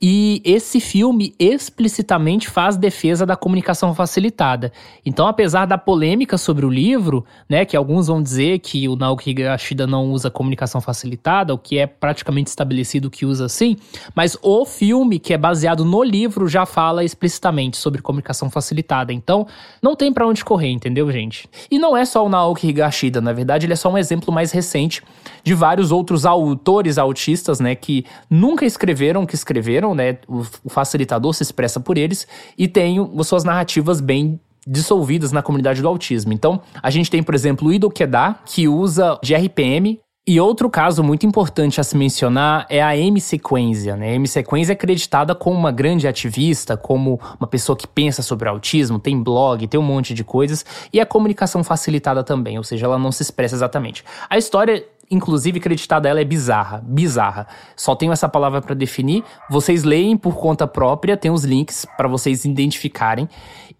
e 0.05 0.43
esse 0.45 0.81
filme 0.81 1.33
explicitamente 1.39 2.51
faz 2.51 2.77
defesa 2.77 3.25
da 3.25 3.37
comunicação 3.37 3.95
facilitada. 3.95 4.73
Então, 5.07 5.29
apesar 5.29 5.65
da 5.65 5.79
polêmica 5.79 6.37
sobre 6.37 6.67
o 6.67 6.69
livro, 6.69 7.25
né, 7.49 7.65
que 7.65 7.77
alguns 7.77 8.09
vão 8.09 8.21
dizer 8.21 8.59
que 8.59 8.89
o 8.89 8.97
Naoki 8.97 9.31
Higashida 9.31 9.87
não 9.87 10.11
usa 10.11 10.29
comunicação 10.29 10.81
facilitada, 10.81 11.55
o 11.55 11.59
que 11.59 11.79
é 11.79 11.87
praticamente 11.87 12.51
estabelecido 12.51 13.09
que 13.09 13.25
usa 13.25 13.49
sim, 13.49 13.77
mas 14.13 14.37
o 14.43 14.65
filme 14.65 15.21
que 15.21 15.33
é 15.33 15.39
baseado 15.39 15.85
no 15.85 16.03
livro 16.03 16.49
já 16.49 16.67
fala 16.67 17.05
explicitamente 17.05 17.77
sobre 17.77 18.03
comunicação 18.03 18.51
facilitada. 18.51 19.13
Então, 19.13 19.47
não 19.81 19.95
tem 19.95 20.13
para 20.13 20.27
onde 20.27 20.45
correr, 20.45 20.71
entendeu, 20.71 21.13
gente? 21.13 21.49
E 21.71 21.79
não 21.79 21.97
é 21.97 22.05
só 22.05 22.27
o 22.27 22.29
Naoki 22.29 22.67
Higashida, 22.67 23.21
na 23.21 23.33
verdade, 23.33 23.67
ele 23.67 23.75
é 23.75 23.77
só 23.77 23.89
um 23.89 23.99
exemplo 23.99 24.35
mais 24.35 24.51
recente 24.51 25.01
de 25.45 25.55
vários 25.55 25.93
outros 25.93 26.27
autores 26.27 26.99
autistas, 26.99 27.61
né, 27.61 27.77
que 27.77 28.05
nunca 28.29 28.67
escreveram 28.67 29.23
o 29.23 29.27
que 29.27 29.37
escreveram 29.37 29.92
né? 29.95 30.19
O, 30.29 30.45
o 30.65 30.71
facilitador 30.71 31.33
se 31.35 31.43
expressa 31.43 31.81
por 31.81 31.99
eles 31.99 32.27
e 32.57 32.69
tem 32.69 32.99
suas 33.23 33.45
narrativas 33.45 34.01
bem 34.01 34.41
dissolvidas 34.67 35.33
na 35.33 35.43
comunidade 35.43 35.83
do 35.83 35.89
autismo. 35.89 36.33
Então, 36.33 36.61
a 36.83 36.91
gente 36.91 37.11
tem, 37.11 37.23
por 37.23 37.35
exemplo, 37.35 37.69
o 37.69 37.73
Ido 37.73 37.91
Queda, 37.91 38.37
que 38.45 38.69
usa 38.69 39.19
de 39.23 39.35
RPM 39.35 40.01
e 40.25 40.39
outro 40.39 40.71
caso 40.71 41.03
muito 41.03 41.27
importante 41.27 41.81
a 41.81 41.85
se 41.85 41.97
mencionar 41.97 42.65
é 42.71 42.81
a 42.81 42.97
M 42.97 43.21
Sequência. 43.21 43.97
Né? 43.97 44.11
A 44.11 44.15
M 44.15 44.29
Sequência 44.29 44.71
é 44.73 44.75
acreditada 44.75 45.35
como 45.35 45.59
uma 45.59 45.73
grande 45.73 46.07
ativista, 46.07 46.77
como 46.77 47.21
uma 47.41 47.47
pessoa 47.49 47.77
que 47.77 47.89
pensa 47.89 48.23
sobre 48.23 48.49
autismo, 48.49 49.01
tem 49.01 49.21
blog, 49.21 49.67
tem 49.67 49.81
um 49.81 49.83
monte 49.83 50.15
de 50.15 50.23
coisas, 50.23 50.65
e 50.93 51.01
a 51.01 51.07
comunicação 51.07 51.65
facilitada 51.65 52.23
também, 52.23 52.57
ou 52.57 52.63
seja, 52.63 52.87
ela 52.87 53.01
não 53.01 53.11
se 53.11 53.23
expressa 53.23 53.57
exatamente. 53.57 54.05
A 54.31 54.39
história 54.39 54.85
inclusive 55.11 55.59
acreditada 55.59 56.09
ela 56.09 56.21
é 56.21 56.25
bizarra, 56.25 56.83
bizarra. 56.87 57.47
Só 57.77 57.95
tenho 57.95 58.13
essa 58.13 58.29
palavra 58.29 58.61
para 58.61 58.75
definir. 58.75 59.23
Vocês 59.51 59.85
leem 59.85 60.17
por 60.17 60.37
conta 60.37 60.67
própria, 60.67 61.17
tem 61.17 61.31
os 61.31 61.45
links 61.45 61.85
para 61.97 62.09
vocês 62.09 62.45
identificarem. 62.45 63.29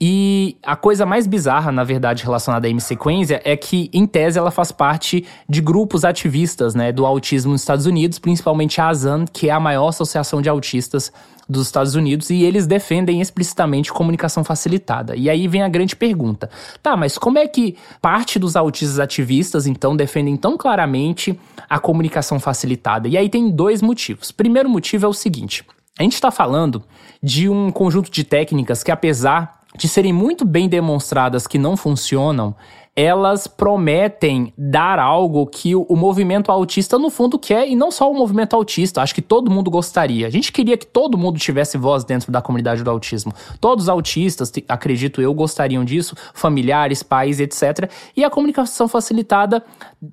E 0.01 0.57
a 0.63 0.77
coisa 0.77 1.07
mais 1.07 1.27
bizarra, 1.27 1.71
na 1.73 1.85
verdade, 1.85 2.23
relacionada 2.25 2.67
à 2.67 2.71
M-Sequência 2.71 3.41
é 3.45 3.57
que, 3.57 3.91
em 3.93 4.07
tese, 4.07 4.39
ela 4.39 4.51
faz 4.51 4.73
parte 4.73 5.25
de 5.49 5.61
grupos 5.61 6.05
ativistas 6.05 6.75
né, 6.75 6.93
do 6.93 7.07
autismo 7.07 7.53
nos 7.53 7.63
Estados 7.63 7.87
Unidos, 7.87 8.19
principalmente 8.19 8.81
a 8.81 8.89
ASAN, 8.89 9.25
que 9.25 9.49
é 9.49 9.53
a 9.53 9.61
maior 9.61 9.89
associação 9.89 10.41
de 10.41 10.49
autistas 10.49 11.13
dos 11.49 11.67
Estados 11.67 11.95
Unidos 11.95 12.31
e 12.31 12.43
eles 12.43 12.67
defendem 12.67 13.21
explicitamente 13.21 13.93
comunicação 13.93 14.45
facilitada. 14.45 15.15
E 15.17 15.29
aí 15.29 15.47
vem 15.49 15.63
a 15.63 15.69
grande 15.69 15.95
pergunta: 15.95 16.51
tá, 16.83 16.97
mas 16.97 17.19
como 17.19 17.39
é 17.39 17.47
que 17.47 17.77
parte 18.01 18.39
dos 18.39 18.57
autistas 18.57 18.99
ativistas 18.99 19.67
então 19.67 19.97
defendem 19.97 20.37
tão 20.37 20.57
claramente 20.57 21.39
a 21.69 21.79
comunicação 21.79 22.41
facilitada? 22.41 23.09
E 23.09 23.17
aí 23.17 23.29
tem 23.29 23.51
dois 23.51 23.83
motivos. 23.83 24.33
Primeiro 24.33 24.69
motivo 24.69 25.07
é 25.07 25.09
o 25.09 25.13
seguinte: 25.13 25.65
a 25.99 26.03
gente 26.03 26.15
está 26.15 26.31
falando 26.31 26.83
de 27.23 27.49
um 27.49 27.71
conjunto 27.71 28.11
de 28.11 28.25
técnicas 28.25 28.83
que, 28.83 28.91
apesar 28.91 29.62
de 29.77 29.89
serem 29.89 30.13
muito 30.13 30.45
bem 30.45 30.69
demonstradas 30.69 31.47
que 31.47 31.59
não 31.59 31.77
funcionam, 31.77 32.55
elas 32.95 33.47
prometem 33.47 34.53
dar 34.57 34.99
algo 34.99 35.47
que 35.47 35.75
o, 35.75 35.97
movimento 35.97 36.53
autista, 36.53 36.99
no 36.99 37.09
fundo, 37.09 37.39
quer, 37.39 37.67
e 37.67 37.75
não 37.75 37.91
só 37.91 38.11
o 38.11 38.15
movimento 38.15 38.55
autista, 38.55 39.01
acho 39.01 39.15
que 39.15 39.23
todo 39.23 39.51
mundo 39.51 39.71
gostaria. 39.71 40.27
A 40.27 40.31
gente 40.31 40.53
queria 40.53 40.77
que 40.77 40.87
todo 40.87 41.17
mundo 41.17 41.39
tivesse 41.39 41.79
voz 41.79 42.05
dentro 42.05 42.31
da 42.31 42.43
comunidade 42.43 42.85
do 42.85 42.91
autismo. 42.91 43.33
Todos 43.59 43.85
os 43.85 43.89
autistas, 43.89 44.53
acredito 44.69 45.23
eu, 45.23 45.33
gostariam 45.33 45.87
disso, 45.87 46.15
familiares, 46.35 47.03
pais, 47.03 47.41
etc. 47.41 47.91
E 48.15 48.23
a 48.25 48.29
comunicação 48.29 48.87
facilitada 48.87 49.65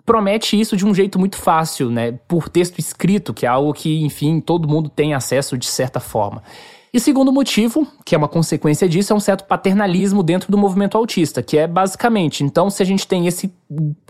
promete 0.05 0.57
isso 0.57 0.77
de 0.77 0.85
um 0.85 0.95
jeito 0.95 1.19
muito 1.19 1.35
fácil, 1.35 1.89
né? 1.89 2.13
Por 2.29 2.47
texto 2.47 2.79
escrito, 2.79 3.33
que 3.33 3.45
é 3.45 3.49
algo 3.49 3.73
que, 3.73 4.01
enfim, 4.03 4.39
todo 4.39 4.69
mundo 4.69 4.87
tem 4.87 5.13
acesso 5.13 5.57
de 5.57 5.67
certa 5.67 5.99
forma. 5.99 6.41
E 6.91 6.99
segundo 6.99 7.31
motivo, 7.31 7.87
que 8.03 8.15
é 8.15 8.17
uma 8.17 8.27
consequência 8.27 8.89
disso, 8.89 9.13
é 9.13 9.15
um 9.15 9.19
certo 9.19 9.43
paternalismo 9.43 10.23
dentro 10.23 10.51
do 10.51 10.57
movimento 10.57 10.97
autista, 10.97 11.43
que 11.43 11.55
é 11.55 11.67
basicamente, 11.67 12.43
então, 12.43 12.67
se 12.67 12.81
a 12.81 12.85
gente 12.85 13.05
tem 13.05 13.27
esse 13.27 13.53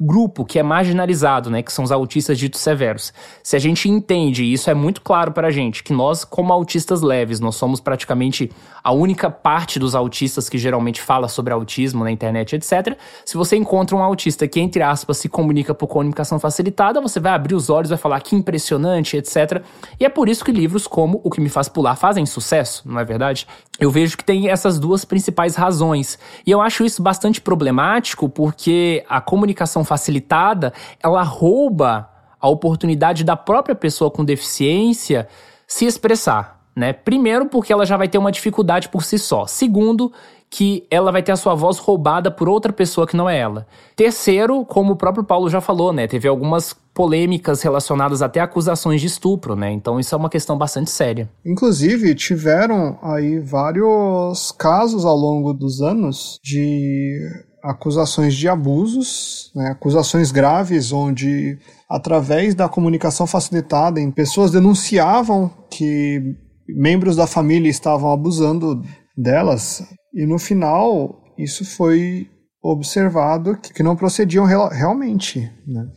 grupo 0.02 0.46
que 0.46 0.58
é 0.58 0.64
marginalizado, 0.64 1.50
né, 1.50 1.62
que 1.62 1.74
são 1.74 1.84
os 1.84 1.92
autistas 1.92 2.40
ditos 2.40 2.62
severos, 2.62 3.14
se 3.44 3.58
a 3.58 3.60
gente 3.60 3.90
entende, 3.90 4.46
e 4.46 4.54
isso 4.54 4.70
é 4.70 4.74
muito 4.74 5.02
claro 5.02 5.34
para 5.34 5.50
a 5.50 5.52
gente, 5.52 5.84
que 5.84 5.92
nós, 5.92 6.24
como 6.24 6.54
autistas 6.54 7.02
leves, 7.02 7.42
nós 7.42 7.56
somos 7.56 7.82
praticamente 7.82 8.50
a 8.82 8.94
única 8.94 9.30
parte 9.30 9.78
dos 9.78 9.94
autistas 9.94 10.48
que 10.48 10.58
geralmente 10.58 11.02
fala 11.02 11.28
sobre 11.28 11.52
autismo 11.52 12.06
na 12.06 12.12
internet, 12.12 12.56
etc. 12.56 12.98
Se 13.26 13.36
você 13.36 13.58
encontra 13.58 13.94
um 13.98 14.02
autista 14.02 14.48
que, 14.48 14.62
entre 14.62 14.82
aspas, 14.82 15.18
se 15.18 15.28
comunica 15.28 15.76
por 15.76 15.88
comunicação 15.88 16.40
facilitada, 16.40 17.02
você 17.02 17.20
vai 17.20 17.34
abrir 17.34 17.56
os 17.56 17.70
olhos, 17.70 17.90
vai 17.90 17.98
falar 17.98 18.22
que 18.22 18.38
impressionante, 18.38 19.18
etc. 19.18 19.62
E 20.00 20.06
é 20.06 20.10
por 20.10 20.30
isso 20.30 20.46
que 20.46 20.52
livros 20.54 20.88
como 20.88 21.20
O 21.26 21.30
Que 21.30 21.42
Me 21.42 21.50
Faz 21.50 21.68
Pular 21.68 21.98
fazem 21.98 22.26
sucesso 22.26 22.69
processo, 22.70 22.84
não 22.86 23.00
é 23.00 23.04
verdade? 23.04 23.48
Eu 23.80 23.90
vejo 23.90 24.16
que 24.16 24.24
tem 24.24 24.50
essas 24.50 24.78
duas 24.78 25.04
principais 25.04 25.56
razões. 25.56 26.20
E 26.46 26.52
eu 26.52 26.62
acho 26.62 26.86
isso 26.86 27.02
bastante 27.02 27.42
problemático 27.42 28.30
porque 28.30 29.04
a 29.10 29.20
comunicação 29.20 29.84
facilitada, 29.84 30.72
ela 31.02 31.24
rouba 31.24 32.10
a 32.40 32.48
oportunidade 32.48 33.24
da 33.24 33.36
própria 33.36 33.76
pessoa 33.76 34.12
com 34.12 34.24
deficiência 34.24 35.28
se 35.68 35.86
expressar. 35.86 36.60
Né? 36.76 36.94
Primeiro, 36.94 37.48
porque 37.48 37.74
ela 37.74 37.86
já 37.86 37.98
vai 37.98 38.08
ter 38.08 38.18
uma 38.18 38.32
dificuldade 38.32 38.88
por 38.88 39.04
si 39.04 39.18
só. 39.18 39.46
Segundo, 39.46 40.14
que 40.50 40.88
ela 40.90 41.12
vai 41.12 41.22
ter 41.22 41.32
a 41.32 41.36
sua 41.36 41.54
voz 41.54 41.78
roubada 41.78 42.32
por 42.32 42.50
outra 42.50 42.74
pessoa 42.74 43.06
que 43.06 43.16
não 43.16 43.30
é 43.30 43.38
ela. 43.38 43.68
Terceiro, 43.96 44.66
como 44.66 44.94
o 44.94 44.96
próprio 44.96 45.24
Paulo 45.24 45.50
já 45.50 45.62
falou, 45.62 45.94
né? 45.94 46.08
Teve 46.08 46.28
algumas 46.28 46.76
polêmicas 46.94 47.62
relacionadas 47.62 48.22
até 48.22 48.40
acusações 48.40 49.00
de 49.00 49.08
estupro, 49.08 49.56
né? 49.56 49.72
Então 49.72 50.00
isso 50.00 50.14
é 50.14 50.18
uma 50.18 50.30
questão 50.30 50.58
bastante 50.58 50.90
séria. 50.90 51.30
Inclusive, 51.46 52.16
tiveram 52.16 52.98
aí 53.04 53.40
vários 53.40 54.52
casos 54.52 55.06
ao 55.06 55.16
longo 55.16 55.54
dos 55.54 55.82
anos 55.82 56.40
de 56.44 57.20
acusações 57.64 58.34
de 58.34 58.48
abusos, 58.48 59.52
né, 59.54 59.72
acusações 59.72 60.32
graves, 60.32 60.92
onde 60.94 61.58
através 61.90 62.56
da 62.56 62.70
comunicação 62.70 63.28
facilitada, 63.28 64.00
em 64.00 64.10
pessoas 64.10 64.52
denunciavam 64.52 65.52
que 65.70 66.36
membros 66.68 67.16
da 67.16 67.28
família 67.28 67.70
estavam 67.70 68.12
abusando 68.12 68.82
delas, 69.18 69.84
e 70.20 70.26
no 70.26 70.38
final 70.38 71.24
isso 71.38 71.64
foi 71.64 72.28
observado 72.62 73.58
que 73.58 73.82
não 73.82 73.96
procediam 73.96 74.44
real, 74.44 74.68
realmente. 74.68 75.50
Né? 75.66 75.88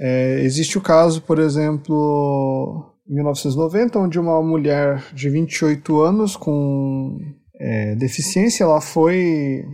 É, 0.00 0.40
existe 0.42 0.76
o 0.76 0.80
caso, 0.80 1.22
por 1.22 1.38
exemplo, 1.38 2.92
em 3.08 3.14
1990, 3.14 3.96
onde 4.00 4.18
uma 4.18 4.42
mulher 4.42 5.04
de 5.14 5.30
28 5.30 6.00
anos 6.00 6.36
com 6.36 7.18
é, 7.60 7.94
deficiência 7.94 8.64
ela 8.64 8.80
foi 8.80 9.64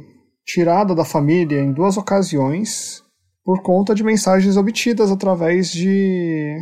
tirada 0.45 0.95
da 0.95 1.07
família 1.07 1.59
em 1.59 1.73
duas 1.73 1.97
ocasiões 1.97 3.04
por 3.44 3.62
conta 3.62 3.94
de 3.94 4.02
mensagens 4.02 4.57
obtidas 4.57 5.11
através 5.11 5.70
de, 5.70 6.57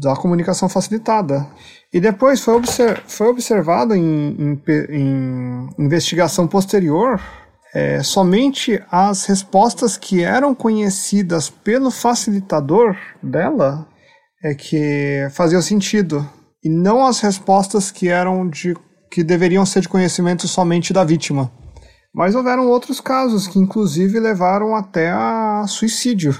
da 0.00 0.16
comunicação 0.16 0.68
facilitada. 0.68 1.46
E 1.92 2.00
depois 2.00 2.40
foi, 2.40 2.54
observ, 2.54 3.00
foi 3.06 3.28
observado 3.28 3.94
em, 3.94 4.36
em, 4.38 4.62
em 4.90 5.68
investigação 5.78 6.48
posterior 6.48 7.20
é, 7.74 8.04
somente 8.04 8.80
as 8.88 9.24
respostas 9.24 9.96
que 9.96 10.22
eram 10.22 10.54
conhecidas 10.54 11.50
pelo 11.50 11.90
facilitador 11.90 12.96
dela 13.20 13.88
é 14.44 14.54
que 14.54 15.26
faziam 15.32 15.60
sentido 15.60 16.24
e 16.62 16.68
não 16.68 17.04
as 17.04 17.18
respostas 17.18 17.90
que 17.90 18.08
eram 18.08 18.48
de 18.48 18.76
que 19.10 19.24
deveriam 19.24 19.66
ser 19.66 19.80
de 19.80 19.88
conhecimento 19.88 20.46
somente 20.46 20.92
da 20.92 21.02
vítima. 21.02 21.50
Mas 22.14 22.36
houveram 22.36 22.68
outros 22.68 23.00
casos 23.00 23.48
que, 23.48 23.58
inclusive, 23.58 24.20
levaram 24.20 24.76
até 24.76 25.10
a 25.10 25.64
suicídio. 25.66 26.38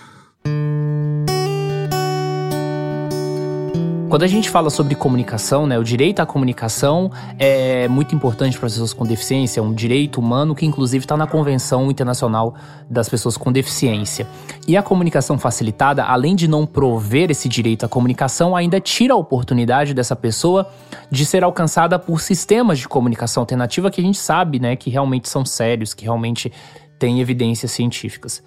Quando 4.14 4.22
a 4.22 4.29
gente 4.29 4.48
fala 4.48 4.70
sobre 4.70 4.94
comunicação, 4.94 5.66
né, 5.66 5.77
o 5.77 5.83
direito 5.83 6.20
à 6.20 6.24
comunicação 6.24 7.11
é 7.37 7.88
muito 7.88 8.14
importante 8.14 8.57
para 8.57 8.68
as 8.68 8.74
pessoas 8.74 8.92
com 8.92 9.05
deficiência, 9.05 9.59
é 9.59 9.62
um 9.64 9.74
direito 9.74 10.20
humano 10.20 10.55
que 10.55 10.64
inclusive 10.64 11.05
está 11.05 11.16
na 11.16 11.27
Convenção 11.27 11.90
Internacional 11.90 12.55
das 12.88 13.09
Pessoas 13.09 13.37
com 13.37 13.50
Deficiência. 13.50 14.24
E 14.68 14.77
a 14.77 14.85
comunicação 14.85 15.37
facilitada, 15.37 16.05
além 16.05 16.37
de 16.37 16.46
não 16.46 16.64
prover 16.64 17.33
esse 17.33 17.48
direito 17.48 17.85
à 17.87 17.88
comunicação, 17.88 18.55
ainda 18.55 18.79
tira 18.79 19.14
a 19.14 19.16
oportunidade 19.16 19.92
dessa 19.92 20.14
pessoa 20.14 20.70
de 21.11 21.27
ser 21.27 21.42
alcançada 21.42 21.98
por 21.98 22.20
sistemas 22.20 22.79
de 22.79 22.87
comunicação 22.87 23.40
alternativa 23.40 23.90
que 23.90 24.00
a 24.00 24.05
gente 24.05 24.18
sabe, 24.18 24.61
né, 24.61 24.77
que 24.77 24.90
realmente 24.90 25.29
são 25.29 25.44
sérios, 25.44 25.92
que 25.92 26.05
realmente 26.05 26.53
têm 27.00 27.20
evidências 27.20 27.72
científicas. 27.72 28.40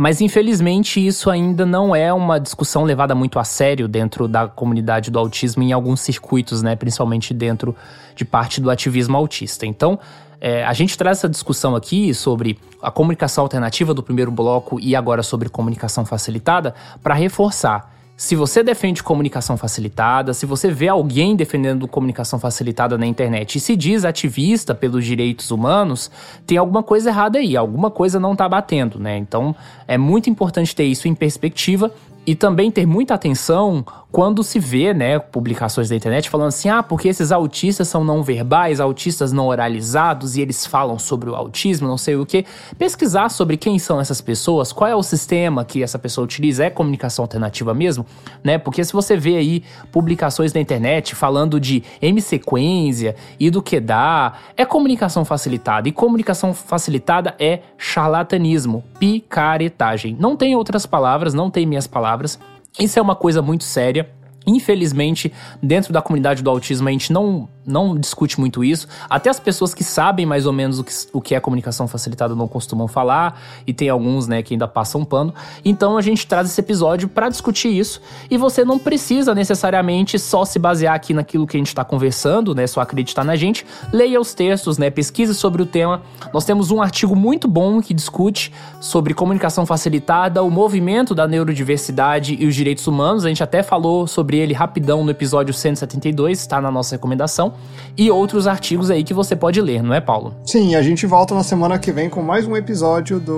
Mas 0.00 0.22
infelizmente 0.22 1.06
isso 1.06 1.28
ainda 1.28 1.66
não 1.66 1.94
é 1.94 2.10
uma 2.10 2.40
discussão 2.40 2.84
levada 2.84 3.14
muito 3.14 3.38
a 3.38 3.44
sério 3.44 3.86
dentro 3.86 4.26
da 4.26 4.48
comunidade 4.48 5.10
do 5.10 5.18
autismo 5.18 5.62
em 5.62 5.74
alguns 5.74 6.00
circuitos, 6.00 6.62
né? 6.62 6.74
Principalmente 6.74 7.34
dentro 7.34 7.76
de 8.16 8.24
parte 8.24 8.62
do 8.62 8.70
ativismo 8.70 9.14
autista. 9.18 9.66
Então, 9.66 9.98
é, 10.40 10.64
a 10.64 10.72
gente 10.72 10.96
traz 10.96 11.18
essa 11.18 11.28
discussão 11.28 11.76
aqui 11.76 12.14
sobre 12.14 12.58
a 12.80 12.90
comunicação 12.90 13.44
alternativa 13.44 13.92
do 13.92 14.02
primeiro 14.02 14.30
bloco 14.30 14.80
e 14.80 14.96
agora 14.96 15.22
sobre 15.22 15.50
comunicação 15.50 16.06
facilitada 16.06 16.74
para 17.02 17.12
reforçar 17.12 17.99
se 18.20 18.36
você 18.36 18.62
defende 18.62 19.02
comunicação 19.02 19.56
facilitada, 19.56 20.34
se 20.34 20.44
você 20.44 20.70
vê 20.70 20.88
alguém 20.88 21.34
defendendo 21.34 21.88
comunicação 21.88 22.38
facilitada 22.38 22.98
na 22.98 23.06
internet 23.06 23.56
e 23.56 23.60
se 23.60 23.74
diz 23.74 24.04
ativista 24.04 24.74
pelos 24.74 25.06
direitos 25.06 25.50
humanos, 25.50 26.10
tem 26.46 26.58
alguma 26.58 26.82
coisa 26.82 27.08
errada 27.08 27.38
aí, 27.38 27.56
alguma 27.56 27.90
coisa 27.90 28.20
não 28.20 28.36
tá 28.36 28.46
batendo, 28.46 28.98
né? 29.00 29.16
Então 29.16 29.56
é 29.88 29.96
muito 29.96 30.28
importante 30.28 30.76
ter 30.76 30.84
isso 30.84 31.08
em 31.08 31.14
perspectiva 31.14 31.90
e 32.26 32.34
também 32.34 32.70
ter 32.70 32.86
muita 32.86 33.14
atenção 33.14 33.84
quando 34.12 34.42
se 34.42 34.58
vê, 34.58 34.92
né, 34.92 35.18
publicações 35.18 35.88
da 35.88 35.94
internet 35.94 36.28
falando 36.28 36.48
assim: 36.48 36.68
ah, 36.68 36.82
porque 36.82 37.08
esses 37.08 37.30
autistas 37.30 37.88
são 37.88 38.04
não 38.04 38.22
verbais, 38.22 38.80
autistas 38.80 39.32
não 39.32 39.46
oralizados 39.46 40.36
e 40.36 40.40
eles 40.40 40.66
falam 40.66 40.98
sobre 40.98 41.30
o 41.30 41.34
autismo, 41.34 41.86
não 41.86 41.98
sei 41.98 42.16
o 42.16 42.26
que. 42.26 42.44
Pesquisar 42.76 43.28
sobre 43.28 43.56
quem 43.56 43.78
são 43.78 44.00
essas 44.00 44.20
pessoas, 44.20 44.72
qual 44.72 44.90
é 44.90 44.94
o 44.94 45.02
sistema 45.02 45.64
que 45.64 45.82
essa 45.82 45.98
pessoa 45.98 46.24
utiliza, 46.24 46.64
é 46.64 46.70
comunicação 46.70 47.24
alternativa 47.24 47.72
mesmo, 47.72 48.04
né? 48.42 48.58
Porque 48.58 48.82
se 48.84 48.92
você 48.92 49.16
vê 49.16 49.36
aí 49.36 49.62
publicações 49.92 50.52
na 50.52 50.60
internet 50.60 51.14
falando 51.14 51.60
de 51.60 51.82
M-sequência 52.02 53.14
e 53.38 53.50
do 53.50 53.62
que 53.62 53.78
dá, 53.78 54.34
é 54.56 54.64
comunicação 54.64 55.24
facilitada. 55.24 55.88
E 55.88 55.92
comunicação 55.92 56.52
facilitada 56.52 57.34
é 57.38 57.60
charlatanismo, 57.78 58.82
picaretagem. 58.98 60.16
Não 60.18 60.36
tem 60.36 60.56
outras 60.56 60.84
palavras, 60.84 61.32
não 61.32 61.50
tem 61.50 61.64
minhas 61.64 61.86
palavras. 62.10 62.38
Isso 62.78 62.98
é 62.98 63.02
uma 63.02 63.14
coisa 63.14 63.40
muito 63.40 63.64
séria. 63.64 64.10
Infelizmente, 64.46 65.32
dentro 65.62 65.92
da 65.92 66.02
comunidade 66.02 66.42
do 66.42 66.50
autismo, 66.50 66.88
a 66.88 66.92
gente 66.92 67.12
não 67.12 67.48
não 67.70 67.96
discute 67.96 68.38
muito 68.38 68.62
isso. 68.62 68.86
Até 69.08 69.30
as 69.30 69.40
pessoas 69.40 69.72
que 69.72 69.84
sabem 69.84 70.26
mais 70.26 70.46
ou 70.46 70.52
menos 70.52 70.78
o 70.78 70.84
que, 70.84 70.92
o 71.12 71.20
que 71.20 71.34
é 71.34 71.40
comunicação 71.40 71.86
facilitada 71.88 72.34
não 72.34 72.48
costumam 72.48 72.88
falar, 72.88 73.40
e 73.66 73.72
tem 73.72 73.88
alguns, 73.88 74.26
né, 74.26 74.42
que 74.42 74.54
ainda 74.54 74.68
passam 74.68 75.04
pano. 75.04 75.34
Então 75.64 75.96
a 75.96 76.02
gente 76.02 76.26
traz 76.26 76.48
esse 76.48 76.60
episódio 76.60 77.08
para 77.08 77.28
discutir 77.28 77.68
isso, 77.68 78.00
e 78.30 78.36
você 78.36 78.64
não 78.64 78.78
precisa 78.78 79.34
necessariamente 79.34 80.18
só 80.18 80.44
se 80.44 80.58
basear 80.58 80.94
aqui 80.94 81.14
naquilo 81.14 81.46
que 81.46 81.56
a 81.56 81.60
gente 81.60 81.68
está 81.68 81.84
conversando, 81.84 82.54
né, 82.54 82.66
só 82.66 82.80
acreditar 82.80 83.24
na 83.24 83.36
gente. 83.36 83.64
Leia 83.92 84.20
os 84.20 84.34
textos, 84.34 84.78
né, 84.78 84.90
pesquise 84.90 85.34
sobre 85.34 85.62
o 85.62 85.66
tema. 85.66 86.02
Nós 86.32 86.44
temos 86.44 86.70
um 86.70 86.82
artigo 86.82 87.14
muito 87.14 87.46
bom 87.48 87.80
que 87.80 87.94
discute 87.94 88.52
sobre 88.80 89.14
comunicação 89.14 89.64
facilitada, 89.64 90.42
o 90.42 90.50
movimento 90.50 91.14
da 91.14 91.26
neurodiversidade 91.26 92.36
e 92.38 92.46
os 92.46 92.54
direitos 92.54 92.86
humanos. 92.86 93.24
A 93.24 93.28
gente 93.28 93.42
até 93.42 93.62
falou 93.62 94.06
sobre 94.06 94.36
ele 94.38 94.52
rapidão 94.52 95.04
no 95.04 95.10
episódio 95.10 95.54
172, 95.54 96.38
está 96.38 96.60
na 96.60 96.70
nossa 96.70 96.94
recomendação 96.94 97.54
e 97.96 98.10
outros 98.10 98.46
artigos 98.46 98.90
aí 98.90 99.04
que 99.04 99.12
você 99.12 99.36
pode 99.36 99.60
ler, 99.60 99.82
não 99.82 99.94
é, 99.94 100.00
Paulo? 100.00 100.34
Sim, 100.44 100.74
a 100.74 100.82
gente 100.82 101.06
volta 101.06 101.34
na 101.34 101.42
semana 101.42 101.78
que 101.78 101.92
vem 101.92 102.08
com 102.08 102.22
mais 102.22 102.46
um 102.46 102.56
episódio 102.56 103.20
do 103.20 103.36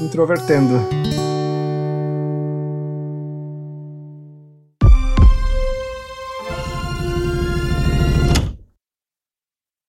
Introvertendo. 0.00 1.31